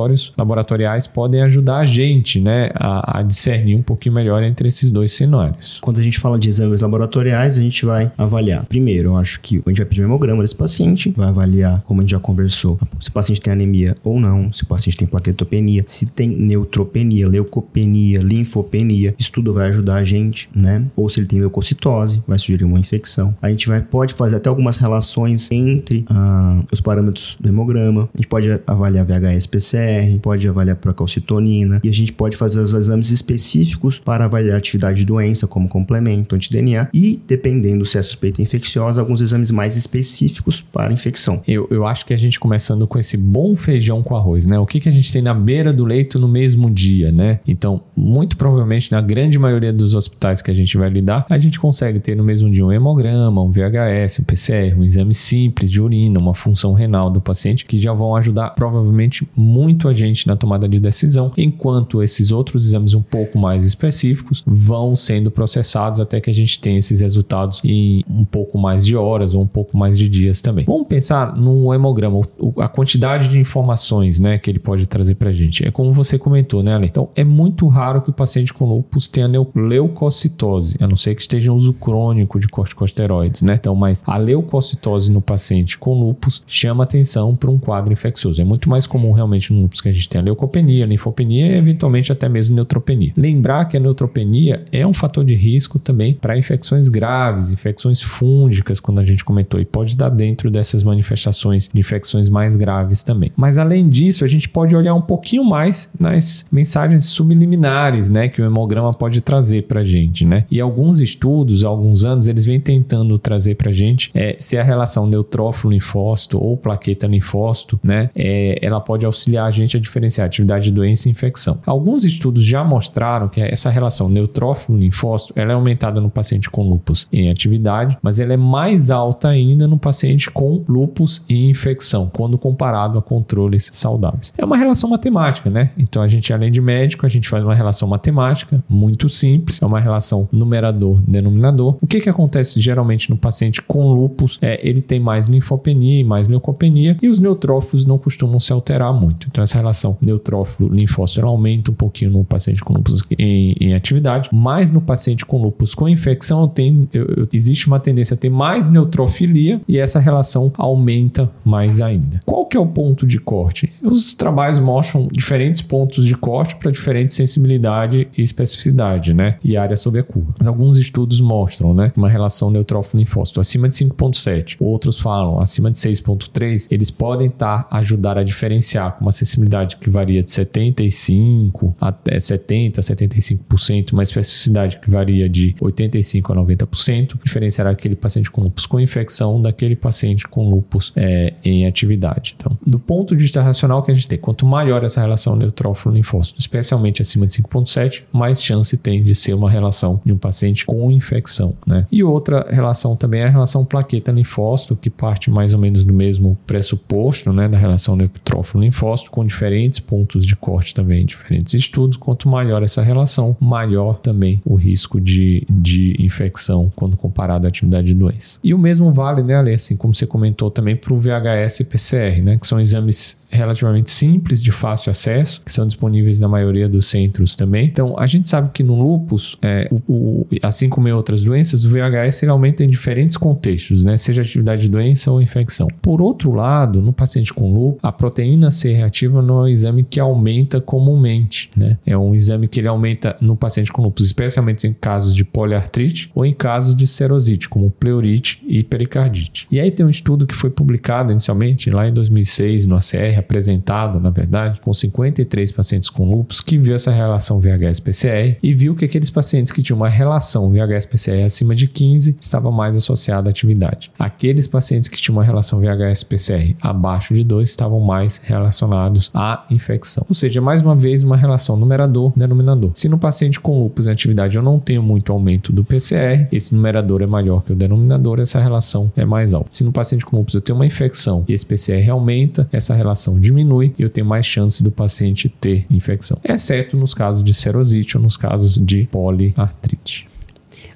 [0.00, 4.90] laboratórios laboratoriais podem ajudar a gente né, a, a discernir um pouquinho melhor entre esses
[4.90, 5.78] dois cenários.
[5.80, 8.64] Quando a gente fala de exames laboratoriais, a gente vai avaliar.
[8.66, 12.00] Primeiro, eu acho que a gente vai pedir um hemograma desse paciente, vai avaliar, como
[12.00, 15.06] a gente já conversou, se o paciente tem anemia ou não, se o paciente tem
[15.06, 19.14] plaquetopenia, se tem neutropenia, leucopenia, linfopenia.
[19.18, 20.84] Isso tudo vai ajudar a gente, né?
[20.96, 23.34] Ou se ele tem leucocitose, vai sugerir uma infecção.
[23.40, 28.08] A gente vai, pode fazer até algumas relações entre ah, os parâmetros do hemograma.
[28.14, 29.89] A gente pode avaliar VHS-PCR,
[30.22, 34.98] pode avaliar procalcitonina e a gente pode fazer os exames específicos para avaliar a atividade
[34.98, 40.60] de doença, como complemento, anti-DNA e, dependendo se é suspeita infecciosa, alguns exames mais específicos
[40.60, 41.42] para infecção.
[41.46, 44.58] Eu, eu acho que a gente começando com esse bom feijão com arroz, né?
[44.58, 47.40] O que, que a gente tem na beira do leito no mesmo dia, né?
[47.46, 51.58] Então, muito provavelmente, na grande maioria dos hospitais que a gente vai lidar, a gente
[51.58, 55.80] consegue ter no mesmo dia um hemograma, um VHS, um PCR, um exame simples de
[55.80, 60.36] urina, uma função renal do paciente, que já vão ajudar provavelmente muito a gente na
[60.36, 66.20] tomada de decisão, enquanto esses outros exames um pouco mais específicos vão sendo processados até
[66.20, 69.76] que a gente tenha esses resultados em um pouco mais de horas ou um pouco
[69.76, 70.64] mais de dias também.
[70.64, 72.20] Vamos pensar no hemograma,
[72.58, 75.66] a quantidade de informações né, que ele pode trazer para a gente.
[75.66, 76.86] É como você comentou, né, Ale?
[76.86, 81.22] Então, é muito raro que o paciente com lúpus tenha leucocitose, a não ser que
[81.22, 83.54] esteja em uso crônico de corticosteroides, né?
[83.54, 88.40] Então, mas a leucocitose no paciente com lúpus chama atenção para um quadro infeccioso.
[88.40, 91.56] É muito mais comum realmente no que a gente tem a leucopenia, a linfopenia e
[91.56, 93.12] eventualmente até mesmo neutropenia.
[93.16, 98.80] Lembrar que a neutropenia é um fator de risco também para infecções graves, infecções fúngicas,
[98.80, 103.32] quando a gente comentou, e pode dar dentro dessas manifestações de infecções mais graves também.
[103.36, 108.40] Mas além disso, a gente pode olhar um pouquinho mais nas mensagens subliminares, né, que
[108.40, 110.44] o hemograma pode trazer para gente, né?
[110.50, 114.62] E alguns estudos, há alguns anos, eles vêm tentando trazer para gente é, se a
[114.62, 120.72] relação neutrófilo-linfócito ou plaqueta-linfócito, né, é, ela pode auxiliar a gente a diferenciar atividade de
[120.72, 121.58] doença e infecção.
[121.66, 127.06] Alguns estudos já mostraram que essa relação neutrófilo-linfócito ela é aumentada no paciente com lúpus
[127.12, 132.38] em atividade, mas ela é mais alta ainda no paciente com lúpus e infecção, quando
[132.38, 134.32] comparado a controles saudáveis.
[134.38, 135.70] É uma relação matemática, né?
[135.76, 139.66] Então a gente, além de médico, a gente faz uma relação matemática muito simples, é
[139.66, 141.76] uma relação numerador-denominador.
[141.80, 144.38] O que, que acontece geralmente no paciente com lúpus?
[144.40, 148.92] É, ele tem mais linfopenia e mais leucopenia e os neutrófilos não costumam se alterar
[148.92, 149.26] muito.
[149.30, 154.70] Então essa relação neutrófilo-linfócito aumenta um pouquinho no paciente com lúpus em, em atividade, mas
[154.70, 158.68] no paciente com lúpus com infecção tem, eu, eu, existe uma tendência a ter mais
[158.68, 162.20] neutrofilia e essa relação aumenta mais ainda.
[162.24, 163.72] Qual que é o ponto de corte?
[163.82, 169.36] Os trabalhos mostram diferentes pontos de corte para diferente sensibilidade e especificidade, né?
[169.44, 170.34] E área sob a curva.
[170.38, 171.92] Mas alguns estudos mostram, né?
[171.96, 174.56] Uma relação neutrófilo-linfócito acima de 5.7.
[174.60, 176.66] Outros falam acima de 6.3.
[176.70, 179.29] Eles podem estar tá, ajudar a diferenciar com uma sensibilidade
[179.78, 187.18] que varia de 75 até 70, 75%, uma especificidade que varia de 85 a 90%.
[187.24, 192.34] Diferenciar aquele paciente com lúpus com infecção daquele paciente com lúpus é, em atividade.
[192.36, 196.38] Então, do ponto de vista racional que a gente tem, quanto maior essa relação neutrófilo-linfócito,
[196.38, 200.90] especialmente acima de 5.7, mais chance tem de ser uma relação de um paciente com
[200.90, 201.86] infecção, né?
[201.90, 206.36] E outra relação também é a relação plaqueta-linfócito, que parte mais ou menos do mesmo
[206.46, 211.98] pressuposto, né, da relação neutrófilo-linfócito, com diferentes pontos de corte também, diferentes estudos.
[211.98, 217.88] Quanto maior essa relação, maior também o risco de, de infecção quando comparado à atividade
[217.88, 218.38] de doença.
[218.42, 221.64] E o mesmo vale, né, Ale, assim como você comentou também para o VHS e
[221.64, 226.68] PCR, né, que são exames relativamente simples, de fácil acesso, que são disponíveis na maioria
[226.68, 227.66] dos centros também.
[227.66, 231.64] Então, a gente sabe que no lupus, é, o, o, assim como em outras doenças,
[231.64, 233.96] o VHS aumenta em diferentes contextos, né?
[233.96, 235.68] seja atividade de doença ou infecção.
[235.80, 239.82] Por outro lado, no paciente com lupus, a proteína C reativa não é um exame
[239.82, 241.50] que aumenta comumente.
[241.56, 241.78] Né?
[241.86, 246.10] É um exame que ele aumenta no paciente com lupus, especialmente em casos de poliartrite
[246.14, 249.46] ou em casos de serosite, como pleurite e pericardite.
[249.50, 254.00] E aí tem um estudo que foi publicado inicialmente lá em 2006 no ACR, apresentado,
[254.00, 258.84] na verdade, com 53 pacientes com lupus que viu essa relação VHS-PCR e viu que
[258.84, 263.90] aqueles pacientes que tinham uma relação VHS-PCR acima de 15 estavam mais associados à atividade.
[263.98, 270.04] Aqueles pacientes que tinham uma relação VHS-PCR abaixo de 2 estavam mais relacionados à infecção.
[270.08, 272.72] Ou seja, mais uma vez, uma relação numerador-denominador.
[272.74, 276.54] Se no paciente com lupus em atividade eu não tenho muito aumento do PCR, esse
[276.54, 279.48] numerador é maior que o denominador, essa relação é mais alta.
[279.50, 283.09] Se no paciente com lupus eu tenho uma infecção e esse PCR aumenta, essa relação
[283.18, 287.96] diminui e eu tenho mais chance do paciente ter infecção, exceto nos casos de serosite
[287.96, 290.08] ou nos casos de poliartrite.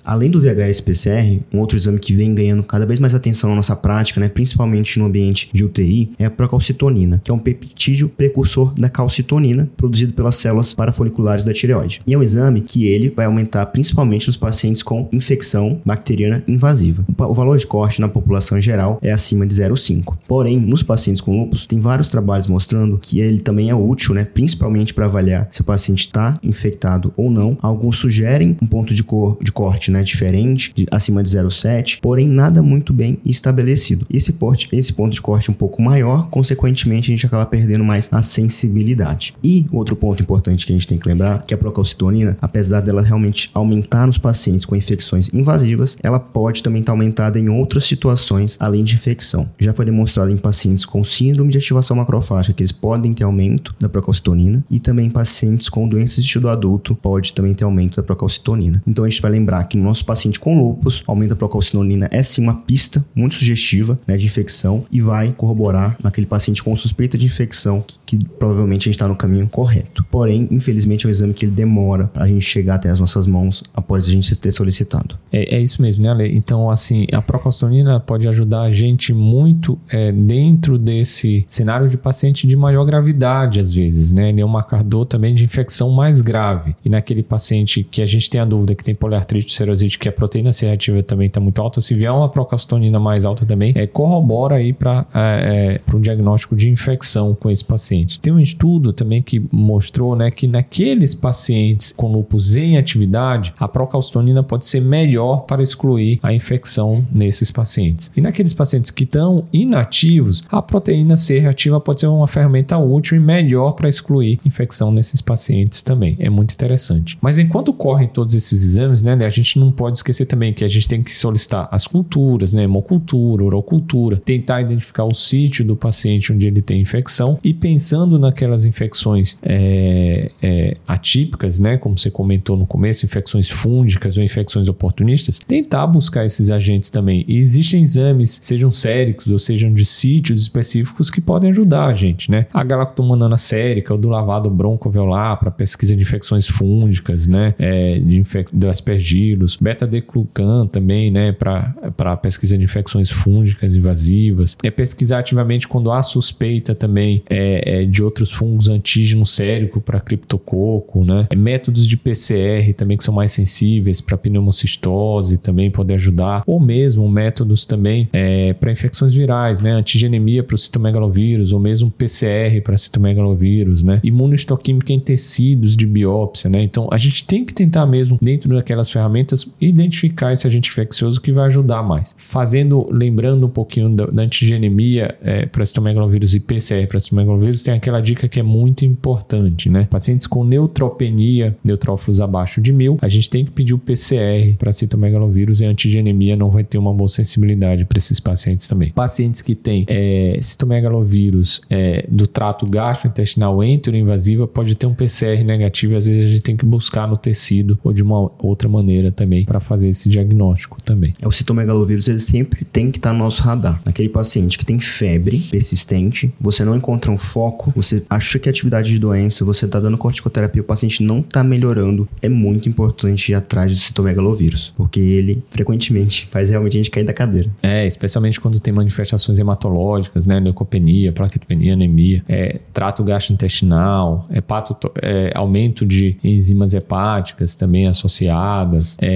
[0.04, 3.74] Além do VHS-PCR, um outro exame que vem ganhando cada vez mais atenção na nossa
[3.74, 8.74] prática, né, principalmente no ambiente de UTI, é a procalcitonina, que é um peptídeo precursor
[8.74, 12.02] da calcitonina, produzido pelas células parafoliculares da tireoide.
[12.06, 17.04] E é um exame que ele vai aumentar principalmente nos pacientes com infecção bacteriana invasiva.
[17.18, 20.16] O valor de corte na população em geral é acima de 0,5.
[20.28, 24.24] Porém, nos pacientes com lúpus, tem vários trabalhos mostrando que ele também é útil, né,
[24.24, 27.56] principalmente para avaliar se o paciente está infectado ou não.
[27.62, 32.28] Alguns sugerem um ponto de, cor, de corte né, diferente, de, acima de 0,7, porém
[32.28, 34.06] nada muito bem estabelecido.
[34.10, 38.08] Esse, porte, esse ponto de corte um pouco maior, consequentemente a gente acaba perdendo mais
[38.12, 39.34] a sensibilidade.
[39.42, 43.02] E outro ponto importante que a gente tem que lembrar, que a procalcitonina, apesar dela
[43.02, 48.56] realmente aumentar nos pacientes com infecções invasivas, ela pode também estar aumentada em outras situações
[48.58, 49.48] além de infecção.
[49.58, 53.74] Já foi demonstrado em pacientes com síndrome de ativação macrofágica que eles podem ter aumento
[53.78, 57.96] da procalcitonina e também em pacientes com doenças de estudo adulto pode também ter aumento
[57.96, 58.82] da procalcitonina.
[58.86, 62.42] Então a gente vai lembrar que nosso paciente com lúpus, aumento da procalcinonina é sim
[62.42, 67.26] uma pista muito sugestiva né, de infecção e vai corroborar naquele paciente com suspeita de
[67.26, 70.04] infecção que, que provavelmente a gente está no caminho correto.
[70.10, 73.26] Porém, infelizmente, é um exame que ele demora para a gente chegar até as nossas
[73.26, 75.16] mãos após a gente ter solicitado.
[75.32, 76.36] É, é isso mesmo, né, Ale?
[76.36, 82.46] Então, assim, a procalcinonina pode ajudar a gente muito é, dentro desse cenário de paciente
[82.46, 84.30] de maior gravidade, às vezes, né?
[84.30, 86.74] Ele é um marcador também de infecção mais grave.
[86.84, 90.12] E naquele paciente que a gente tem a dúvida que tem poliartrite enterocite, que a
[90.12, 93.86] proteína C reativa também está muito alta, se vier uma procalcitonina mais alta também, é,
[93.86, 98.18] corrobora aí para é, é, um diagnóstico de infecção com esse paciente.
[98.20, 103.68] Tem um estudo também que mostrou né, que naqueles pacientes com lupus em atividade, a
[103.68, 108.10] procalcitonina pode ser melhor para excluir a infecção nesses pacientes.
[108.16, 113.16] E naqueles pacientes que estão inativos, a proteína C reativa pode ser uma ferramenta útil
[113.16, 116.16] e melhor para excluir infecção nesses pacientes também.
[116.18, 117.16] É muito interessante.
[117.20, 120.68] Mas enquanto correm todos esses exames, né, a gente não pode esquecer também que a
[120.68, 126.32] gente tem que solicitar as culturas, né, hemocultura, urocultura, tentar identificar o sítio do paciente
[126.32, 132.56] onde ele tem infecção e pensando naquelas infecções é, é, atípicas, né, como você comentou
[132.56, 137.24] no começo, infecções fúngicas ou infecções oportunistas, tentar buscar esses agentes também.
[137.28, 142.30] E existem exames, sejam séricos ou sejam de sítios específicos que podem ajudar a gente,
[142.30, 142.46] né?
[142.52, 147.54] A galactomanana sérica, ou do lavado broncoalveolar para pesquisa de infecções fúngicas, né?
[147.58, 151.32] É, de, infec de aspergilos, beta-declucan também, né?
[151.32, 154.56] Para pesquisa de infecções fúngicas invasivas.
[154.62, 160.00] É pesquisar ativamente quando há suspeita também é, é de outros fungos antígenos sérico para
[160.00, 161.26] criptococo, né?
[161.30, 166.60] É, métodos de PCR também que são mais sensíveis para pneumocistose também podem ajudar, ou
[166.60, 169.72] mesmo métodos também é, para infecções virais, né?
[169.72, 174.00] Antigenemia para o citomegalovírus, ou mesmo PCR para citomegalovírus, né?
[174.02, 176.62] Imunohistoquímica em tecidos de biópsia, né?
[176.62, 181.32] Então a gente tem que tentar mesmo, dentro daquelas ferramentas, identificar esse agente infeccioso que
[181.32, 182.14] vai ajudar mais.
[182.18, 187.74] Fazendo, lembrando um pouquinho da, da antigenemia é, para citomegalovírus e PCR para citomegalovírus, tem
[187.74, 189.86] aquela dica que é muito importante, né?
[189.90, 194.72] Pacientes com neutropenia, neutrófilos abaixo de mil, a gente tem que pedir o PCR para
[194.72, 198.90] citomegalovírus e antigenemia não vai ter uma boa sensibilidade para esses pacientes também.
[198.92, 205.96] Pacientes que têm é, citomegalovírus é, do trato gastrointestinal enteroinvasiva pode ter um PCR negativo
[205.96, 209.44] às vezes a gente tem que buscar no tecido ou de uma outra maneira também
[209.44, 211.14] para fazer esse diagnóstico também.
[211.20, 213.80] É, o citomegalovírus ele sempre tem que estar tá no nosso radar.
[213.84, 218.50] Naquele paciente que tem febre persistente, você não encontra um foco, você acha que é
[218.50, 223.32] atividade de doença, você está dando corticoterapia, o paciente não está melhorando, é muito importante
[223.32, 227.50] ir atrás do citomegalovírus, porque ele frequentemente faz realmente a gente cair da cadeira.
[227.62, 235.32] É, especialmente quando tem manifestações hematológicas, né, leucopenia, plaquetopenia, anemia, é, trato gastrointestinal, hepato, é,
[235.34, 239.13] aumento de enzimas hepáticas também associadas, é,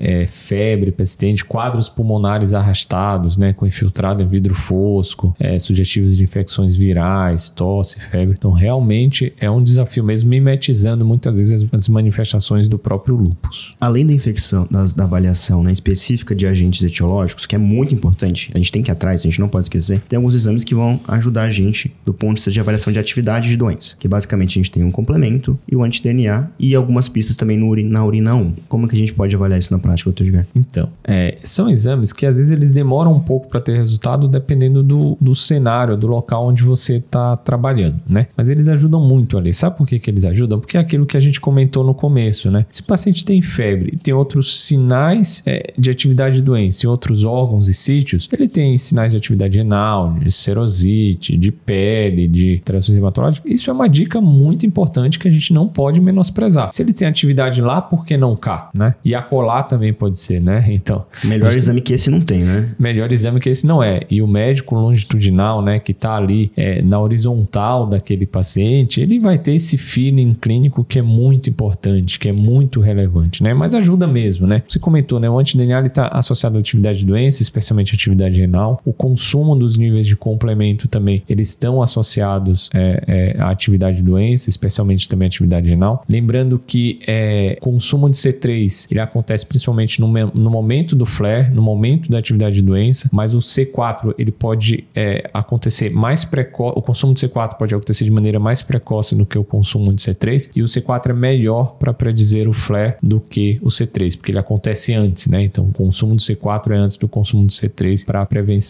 [0.00, 6.24] é, febre persistente, quadros pulmonares arrastados, né, com infiltrado em vidro fosco, é, sugestivos de
[6.24, 8.34] infecções virais, tosse, febre.
[8.36, 13.74] Então, realmente é um desafio mesmo, mimetizando muitas vezes as, as manifestações do próprio lúpus.
[13.80, 18.50] Além da infecção, das, da avaliação né, específica de agentes etiológicos, que é muito importante,
[18.54, 20.74] a gente tem que ir atrás, a gente não pode esquecer, tem alguns exames que
[20.74, 24.08] vão ajudar a gente do ponto de vista de avaliação de atividade de doença, que
[24.08, 28.04] basicamente a gente tem um complemento e o anti-DNA e algumas pistas também no na
[28.04, 28.54] urina 1.
[28.68, 30.44] Como que a gente pode avaliar isso na prática, doutor Edgar?
[30.54, 34.82] Então, é, são exames que às vezes eles demoram um pouco para ter resultado dependendo
[34.82, 38.26] do, do cenário, do local onde você está trabalhando, né?
[38.36, 39.52] Mas eles ajudam muito ali.
[39.54, 40.58] Sabe por que, que eles ajudam?
[40.58, 42.66] Porque é aquilo que a gente comentou no começo, né?
[42.70, 46.88] Se o paciente tem febre e tem outros sinais é, de atividade de doença em
[46.88, 52.56] outros órgãos e sítios, ele tem sinais de atividade renal, de serosite, de pele, de
[52.56, 53.50] alterações hematológicas.
[53.50, 56.70] Isso é uma dica muito importante que a gente não pode menosprezar.
[56.72, 58.94] Se ele tem atividade lá, por que não cá, né?
[59.04, 60.64] E acolá também pode ser, né?
[60.76, 61.06] Então.
[61.24, 62.70] Melhor exame que esse não tem, né?
[62.78, 64.02] Melhor exame que esse não é.
[64.10, 69.38] E o médico longitudinal, né, que tá ali é, na horizontal daquele paciente, ele vai
[69.38, 73.54] ter esse feeling clínico que é muito importante, que é muito relevante, né?
[73.54, 74.62] Mas ajuda mesmo, né?
[74.68, 75.28] Você comentou, né?
[75.30, 78.80] O anti-DNA está associado à atividade de doença, especialmente à atividade renal.
[78.84, 84.02] O consumo dos níveis de complemento também, eles estão associados é, é, à atividade de
[84.02, 86.04] doença, especialmente também à atividade renal.
[86.08, 91.62] Lembrando que é, consumo de C3, ele acontece principalmente no, no momento do flare, no
[91.62, 96.82] momento da atividade de doença, mas o C4, ele pode é, acontecer mais precoce, o
[96.82, 100.50] consumo de C4 pode acontecer de maneira mais precoce do que o consumo de C3,
[100.54, 104.38] e o C4 é melhor para predizer o flare do que o C3, porque ele
[104.38, 105.42] acontece antes, né?
[105.42, 108.04] Então, o consumo do C4 é antes do consumo do C3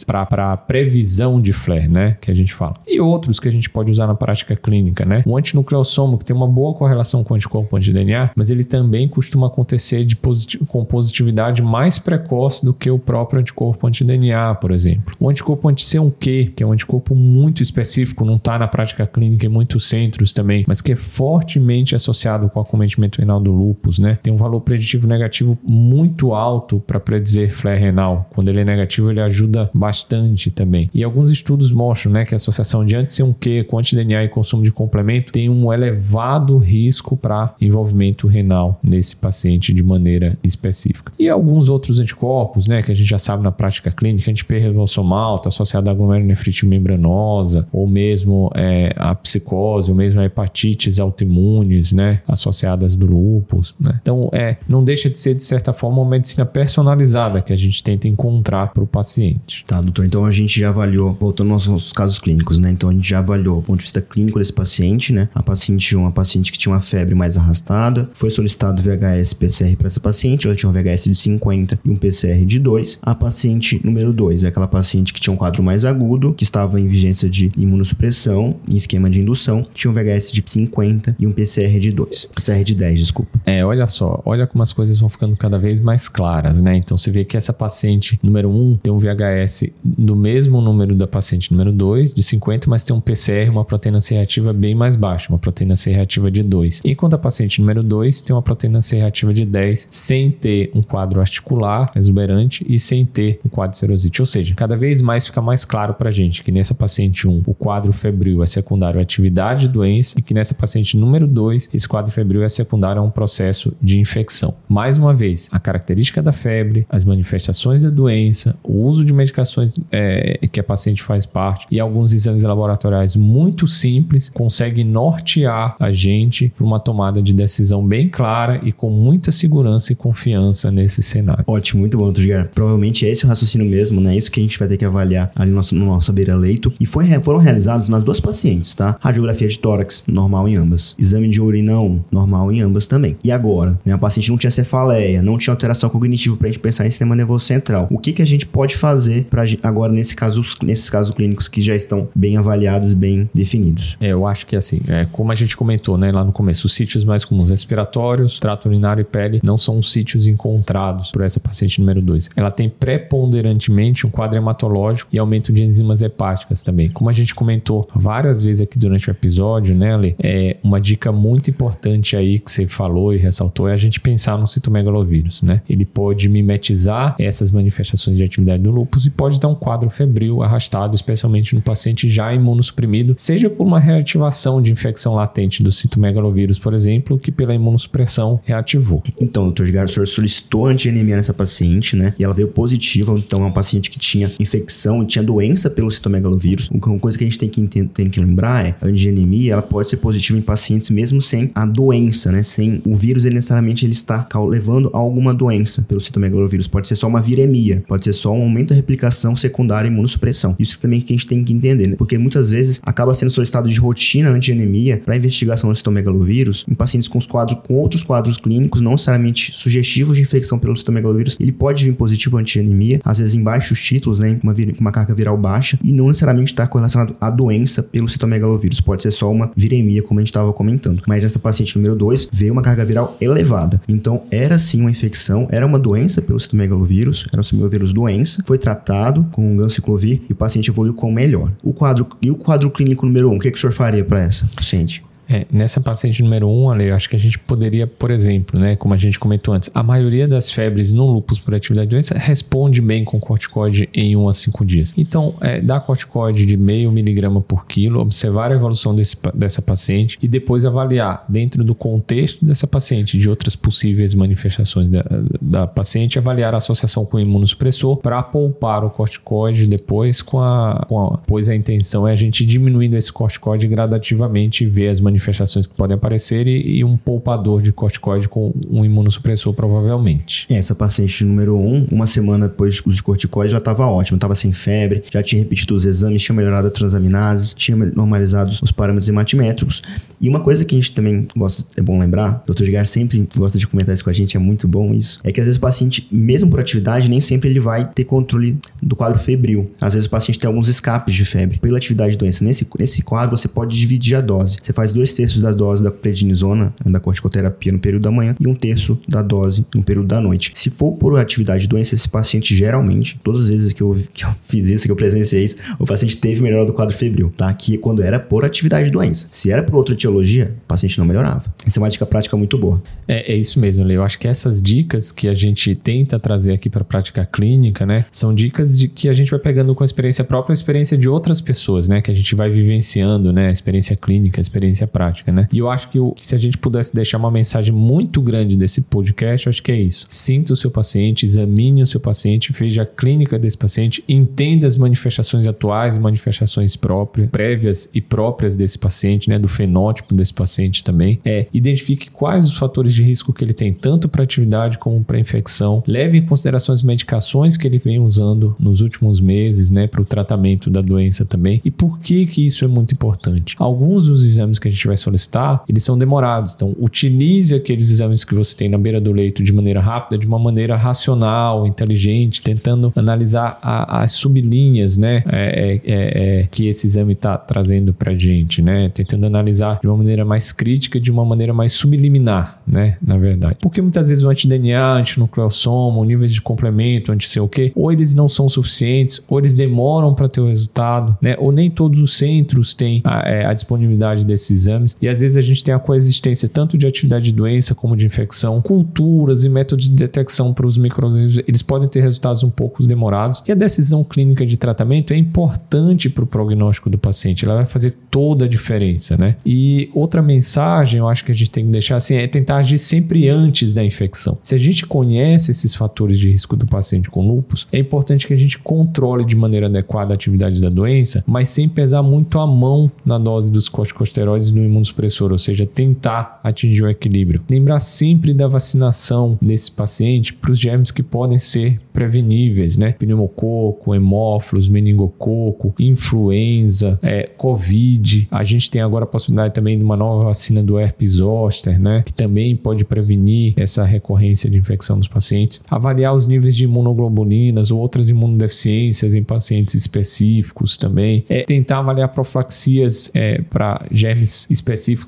[0.06, 2.16] para previsão de flare, né?
[2.20, 2.74] Que a gente fala.
[2.86, 5.22] E outros que a gente pode usar na prática clínica, né?
[5.26, 9.46] O antinucleossomo, que tem uma boa correlação com o anticorpo anti-DNA, mas ele também costuma
[9.46, 10.35] acontecer de posit
[10.68, 15.14] com positividade mais precoce do que o próprio anticorpo anti-DNA, por exemplo.
[15.18, 19.48] O anticorpo anti-C1Q, que é um anticorpo muito específico, não está na prática clínica em
[19.48, 24.18] muitos centros também, mas que é fortemente associado com acometimento renal do lúpus, né?
[24.22, 28.28] Tem um valor preditivo negativo muito alto para predizer flare renal.
[28.34, 30.90] Quando ele é negativo, ele ajuda bastante também.
[30.92, 34.72] E alguns estudos mostram, né, que a associação de anti-C1Q com anti-DNA e consumo de
[34.72, 41.12] complemento tem um elevado risco para envolvimento renal nesse paciente de maneira maneira específica.
[41.18, 45.48] E alguns outros anticorpos, né, que a gente já sabe na prática clínica, antiperrenossomal, está
[45.48, 52.20] associado à glomerulonefrite membranosa, ou mesmo é, a psicose, ou mesmo a hepatites autoimunes, né,
[52.26, 53.98] associadas do lúpus, né.
[54.02, 57.82] Então, é, não deixa de ser, de certa forma, uma medicina personalizada que a gente
[57.82, 59.64] tenta encontrar para o paciente.
[59.66, 62.92] Tá, doutor, então a gente já avaliou, voltando aos nossos casos clínicos, né, então a
[62.92, 66.10] gente já avaliou do ponto de vista clínico desse paciente, né, a paciente 1, uma
[66.10, 70.54] paciente que tinha uma febre mais arrastada, foi solicitado VHS PCR para essa paciente, ela
[70.54, 73.00] tinha um VHS de 50 e um PCR de 2.
[73.02, 76.80] A paciente número 2 é aquela paciente que tinha um quadro mais agudo, que estava
[76.80, 81.32] em vigência de imunossupressão, em esquema de indução, tinha um VHS de 50 e um
[81.32, 82.28] PCR de 2.
[82.32, 83.40] PCR de 10, desculpa.
[83.44, 86.76] É, olha só, olha como as coisas vão ficando cada vez mais claras, né?
[86.76, 91.08] Então você vê que essa paciente número 1 tem um VHS do mesmo número da
[91.08, 94.94] paciente número 2, de 50, mas tem um PCR, uma proteína C reativa bem mais
[94.94, 96.82] baixa, uma proteína C reativa de 2.
[96.84, 100.82] Enquanto a paciente número 2 tem uma proteína C reativa de 10, sem ter um
[100.82, 104.20] quadro articular exuberante e sem ter um quadro de serosite.
[104.20, 107.42] Ou seja, cada vez mais fica mais claro para a gente que nessa paciente 1
[107.46, 111.70] o quadro febril é secundário à atividade de doença e que nessa paciente número 2
[111.72, 114.54] esse quadro febril é secundário a um processo de infecção.
[114.68, 119.74] Mais uma vez, a característica da febre, as manifestações da doença, o uso de medicações
[119.90, 125.90] é, que a paciente faz parte e alguns exames laboratoriais muito simples conseguem nortear a
[125.90, 131.02] gente para uma tomada de decisão bem clara e com muita segurança e confiança nesse
[131.02, 131.44] cenário.
[131.46, 132.48] Ótimo, muito bom, Tudgar.
[132.54, 134.16] Provavelmente esse é o raciocínio mesmo, né?
[134.16, 136.72] Isso que a gente vai ter que avaliar ali no nosso, no nosso beira-leito.
[136.78, 138.96] E foi, foram realizados nas duas pacientes, tá?
[139.00, 140.94] Radiografia de tórax, normal em ambas.
[140.98, 143.16] Exame de urina 1, normal em ambas também.
[143.22, 143.92] E agora, né?
[143.92, 147.44] A paciente não tinha cefaleia, não tinha alteração cognitiva pra gente pensar em sistema nervoso
[147.44, 147.86] central.
[147.90, 151.60] O que, que a gente pode fazer para agora nesse caso, nesses casos clínicos que
[151.60, 153.96] já estão bem avaliados, bem definidos?
[154.00, 156.74] É, eu acho que assim, é, como a gente comentou, né, lá no começo, os
[156.74, 161.80] sítios mais comuns respiratórios, trato urinário e pele não são sítios encontrados por essa paciente
[161.80, 162.30] número 2.
[162.36, 166.90] Ela tem preponderantemente um quadro hematológico e aumento de enzimas hepáticas também.
[166.90, 169.96] Como a gente comentou várias vezes aqui durante o episódio, né?
[170.22, 174.38] É uma dica muito importante aí que você falou e ressaltou é a gente pensar
[174.38, 175.62] no citomegalovírus, né?
[175.68, 180.42] Ele pode mimetizar essas manifestações de atividade do lúpus e pode dar um quadro febril
[180.42, 186.58] arrastado, especialmente no paciente já imunossuprimido, seja por uma reativação de infecção latente do citomegalovírus,
[186.58, 189.02] por exemplo, que pela imunossupressão reativou.
[189.20, 192.14] Então, doutor Edgar, o senhor solicitou antianemia nessa paciente, né?
[192.18, 196.68] E ela veio positiva, então é uma paciente que tinha infecção, tinha doença pelo citomegalovírus.
[196.70, 199.90] Uma coisa que a gente tem que, tem que lembrar é a antianemia, ela pode
[199.90, 202.42] ser positiva em pacientes mesmo sem a doença, né?
[202.42, 206.66] Sem o vírus, ele necessariamente ele está levando a alguma doença pelo citomegalovírus.
[206.66, 210.54] Pode ser só uma viremia, pode ser só um aumento da replicação secundária e imunossupressão.
[210.58, 211.96] Isso também que a gente tem que entender, né?
[211.96, 217.08] Porque muitas vezes acaba sendo solicitado de rotina antianemia para investigação do citomegalovírus em pacientes
[217.08, 221.36] com os quadros com outros quadros clínicos não necessariamente sugestivos de infecção pelo citomegalovírus.
[221.40, 225.14] Ele pode vir positivo antianemia, às vezes em baixos títulos, né, com uma, uma carga
[225.14, 228.80] viral baixa e não necessariamente está correlacionado à doença pelo citomegalovírus.
[228.80, 231.02] Pode ser só uma viremia, como a gente estava comentando.
[231.06, 233.80] Mas nessa paciente número 2 veio uma carga viral elevada.
[233.88, 238.58] Então era sim uma infecção, era uma doença pelo citomegalovírus, era o citomegalovírus doença, foi
[238.58, 241.50] tratado com um ganciclovir e o paciente evoluiu com melhor.
[241.62, 244.04] O quadro e o quadro clínico número 1, um, o que, que o senhor faria
[244.04, 245.02] para essa paciente?
[245.28, 248.58] É, nessa paciente número 1, um, Ale, eu acho que a gente poderia, por exemplo,
[248.58, 251.96] né, como a gente comentou antes, a maioria das febres no lúpus por atividade de
[251.96, 254.94] doença responde bem com corticoide em 1 a 5 dias.
[254.96, 260.16] Então, é, dar corticoide de meio miligrama por quilo, observar a evolução desse, dessa paciente
[260.22, 265.04] e depois avaliar, dentro do contexto dessa paciente, de outras possíveis manifestações da,
[265.40, 270.84] da paciente, avaliar a associação com o imunossupressor para poupar o corticoide depois com a,
[270.88, 275.00] com a, pois a intenção é a gente diminuindo esse corticoide gradativamente e ver as
[275.00, 280.46] manifestações manifestações que podem aparecer e, e um poupador de corticoide com um imunossupressor, provavelmente.
[280.50, 284.16] Essa paciente número 1, um, uma semana depois de uso de corticoide, já estava ótima,
[284.16, 288.70] estava sem febre, já tinha repetido os exames, tinha melhorado a transaminases, tinha normalizado os
[288.70, 289.82] parâmetros hematimétricos.
[290.20, 292.64] E uma coisa que a gente também gosta, é bom lembrar, o Dr.
[292.64, 295.40] Edgar sempre gosta de comentar isso com a gente, é muito bom isso, é que
[295.40, 299.18] às vezes o paciente, mesmo por atividade, nem sempre ele vai ter controle do quadro
[299.18, 299.70] febril.
[299.80, 301.58] Às vezes o paciente tem alguns escapes de febre.
[301.58, 304.58] Pela atividade de doença, nesse, nesse quadro você pode dividir a dose.
[304.62, 308.10] Você faz dois dois terços da dose da prednisona, né, da corticoterapia no período da
[308.10, 310.52] manhã, e um terço da dose no período da noite.
[310.54, 314.24] Se for por atividade de doença, esse paciente geralmente, todas as vezes que eu, que
[314.24, 317.52] eu fiz isso, que eu presenciei isso, o paciente teve melhora do quadro febril, tá?
[317.54, 319.28] Que quando era por atividade de doença.
[319.30, 321.44] Se era por outra etiologia, o paciente não melhorava.
[321.64, 322.82] Essa é uma dica prática muito boa.
[323.06, 323.96] É, é isso mesmo, Leo.
[323.96, 327.86] Eu acho que essas dicas que a gente tenta trazer aqui para a prática clínica,
[327.86, 330.98] né, são dicas de que a gente vai pegando com a experiência própria, a experiência
[330.98, 334.86] de outras pessoas, né, que a gente vai vivenciando, né, a experiência clínica, a experiência
[334.96, 335.46] prática, né?
[335.52, 338.80] E eu acho que, que se a gente pudesse deixar uma mensagem muito grande desse
[338.80, 340.06] podcast, eu acho que é isso.
[340.08, 344.74] Sinta o seu paciente, examine o seu paciente, veja a clínica desse paciente, entenda as
[344.74, 349.38] manifestações atuais, manifestações próprias, prévias e próprias desse paciente, né?
[349.38, 351.20] Do fenótipo desse paciente também.
[351.22, 355.20] É, identifique quais os fatores de risco que ele tem, tanto para atividade como para
[355.20, 355.84] infecção.
[355.86, 359.86] Leve em consideração as medicações que ele vem usando nos últimos meses, né?
[359.86, 361.60] Para o tratamento da doença também.
[361.62, 363.54] E por que que isso é muito importante?
[363.58, 366.54] Alguns dos exames que a gente vai solicitar, eles são demorados.
[366.54, 370.26] Então, utilize aqueles exames que você tem na beira do leito de maneira rápida, de
[370.26, 375.22] uma maneira racional, inteligente, tentando analisar a, as sublinhas, né?
[375.26, 378.88] É, é, é, é que esse exame está trazendo para gente, né?
[378.88, 382.96] Tentando analisar de uma maneira mais crítica, de uma maneira mais subliminar, né?
[383.04, 383.56] Na verdade.
[383.60, 388.28] Porque muitas vezes o anti-DNA, antinucleosoma, níveis de complemento, anti-sei o quê, ou eles não
[388.28, 391.36] são suficientes, ou eles demoram para ter o resultado, né?
[391.38, 394.96] Ou nem todos os centros têm a, é, a disponibilidade desses exames.
[395.00, 398.06] E às vezes a gente tem a coexistência tanto de atividade de doença como de
[398.06, 402.82] infecção, culturas e métodos de detecção para os micro-organismos, eles podem ter resultados um pouco
[402.86, 403.42] demorados.
[403.46, 407.66] E a decisão clínica de tratamento é importante para o prognóstico do paciente, ela vai
[407.66, 409.36] fazer toda a diferença, né?
[409.44, 412.78] E outra mensagem, eu acho que a gente tem que deixar assim, é tentar agir
[412.78, 414.38] sempre antes da infecção.
[414.42, 418.32] Se a gente conhece esses fatores de risco do paciente com lúpus, é importante que
[418.32, 422.46] a gente controle de maneira adequada a atividade da doença, mas sem pesar muito a
[422.46, 427.42] mão na dose dos corticosteroides no imunossupressor, ou seja, tentar atingir o equilíbrio.
[427.48, 432.92] Lembrar sempre da vacinação desse paciente para os germes que podem ser preveníveis, né?
[432.92, 438.28] Pneumococo, hemófilos, meningococo, influenza, é, covid.
[438.30, 442.02] A gente tem agora a possibilidade também de uma nova vacina do herpes zoster, né?
[442.04, 445.62] Que também pode prevenir essa recorrência de infecção dos pacientes.
[445.70, 451.24] Avaliar os níveis de imunoglobulinas ou outras imunodeficiências em pacientes específicos também.
[451.28, 454.55] É, tentar avaliar profilaxias é, para germes específicos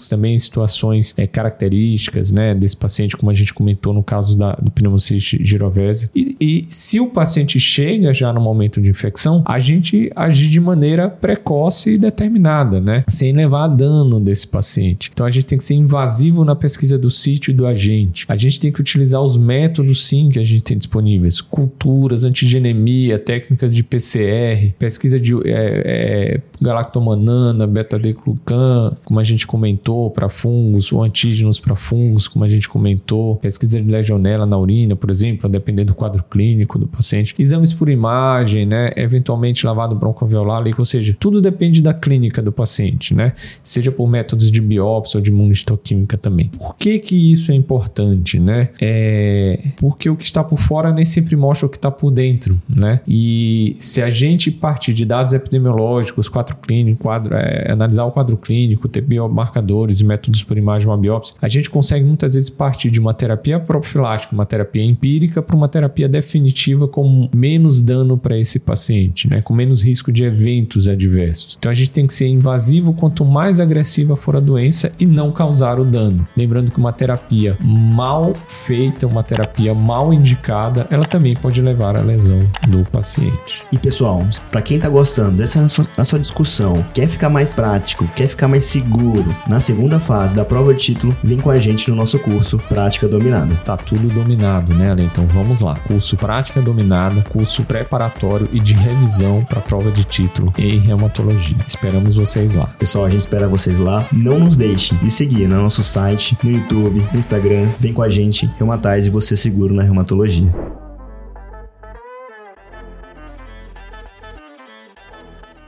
[0.09, 2.55] também em situações é, características, né?
[2.55, 6.11] Desse paciente, como a gente comentou no caso da, do pneumociste girovese.
[6.15, 10.61] E, e se o paciente chega já no momento de infecção, a gente agir de
[10.61, 13.05] maneira precoce e determinada, né?
[13.09, 15.11] Sem levar a dano desse paciente.
[15.13, 18.25] Então a gente tem que ser invasivo na pesquisa do sítio e do agente.
[18.29, 23.19] A gente tem que utilizar os métodos sim que a gente tem disponíveis: culturas, antigenemia,
[23.19, 30.93] técnicas de PCR, pesquisa de é, é, galactomanana, beta-glucan, como a gente comentou, para fungos,
[30.93, 35.49] ou antígenos para fungos, como a gente comentou, pesquisa de legionela na urina, por exemplo,
[35.49, 41.17] dependendo do quadro clínico do paciente, exames por imagem, né, eventualmente lavado broncoalveolar, ou seja,
[41.19, 46.19] tudo depende da clínica do paciente, né, seja por métodos de biópsia ou de imunistoquímica
[46.19, 46.49] também.
[46.49, 48.71] Por que que isso é importante, né?
[48.81, 52.61] É porque o que está por fora nem sempre mostra o que está por dentro,
[52.69, 53.01] né?
[53.07, 58.37] E se a gente partir de dados epidemiológicos, quadro clínico, quadro, é, analisar o quadro
[58.37, 62.91] clínico, ter biomarcadores e métodos por imagem, uma biópsia, a gente consegue muitas vezes partir
[62.91, 68.39] de uma terapia profilática, uma terapia empírica, para uma terapia definitiva com menos dano para
[68.39, 69.43] esse paciente, né?
[69.43, 71.57] com menos risco de eventos adversos.
[71.59, 75.33] Então a gente tem que ser invasivo quanto mais agressiva for a doença e não
[75.33, 76.27] causar o dano.
[76.37, 82.01] Lembrando que uma terapia mal feita, uma terapia mal indicada, ela também pode levar à
[82.01, 83.63] lesão do paciente.
[83.73, 85.61] E pessoal, para quem está gostando dessa
[85.97, 89.08] nossa discussão, quer ficar mais prático, quer ficar mais seguro
[89.47, 93.09] na segunda fase da prova de título, vem com a gente no nosso curso Prática
[93.09, 93.55] Dominada.
[93.65, 95.05] Tá tudo dominado, né, Ale?
[95.05, 95.75] Então vamos lá.
[95.87, 101.57] Curso Prática dominada, curso preparatório e de revisão para a prova de título em reumatologia.
[101.67, 102.67] Esperamos vocês lá.
[102.79, 104.07] Pessoal, a gente espera vocês lá.
[104.13, 107.69] Não nos deixe de seguir no nosso site, no YouTube, no Instagram.
[107.79, 110.53] Vem com a gente, Reumatize você seguro na reumatologia.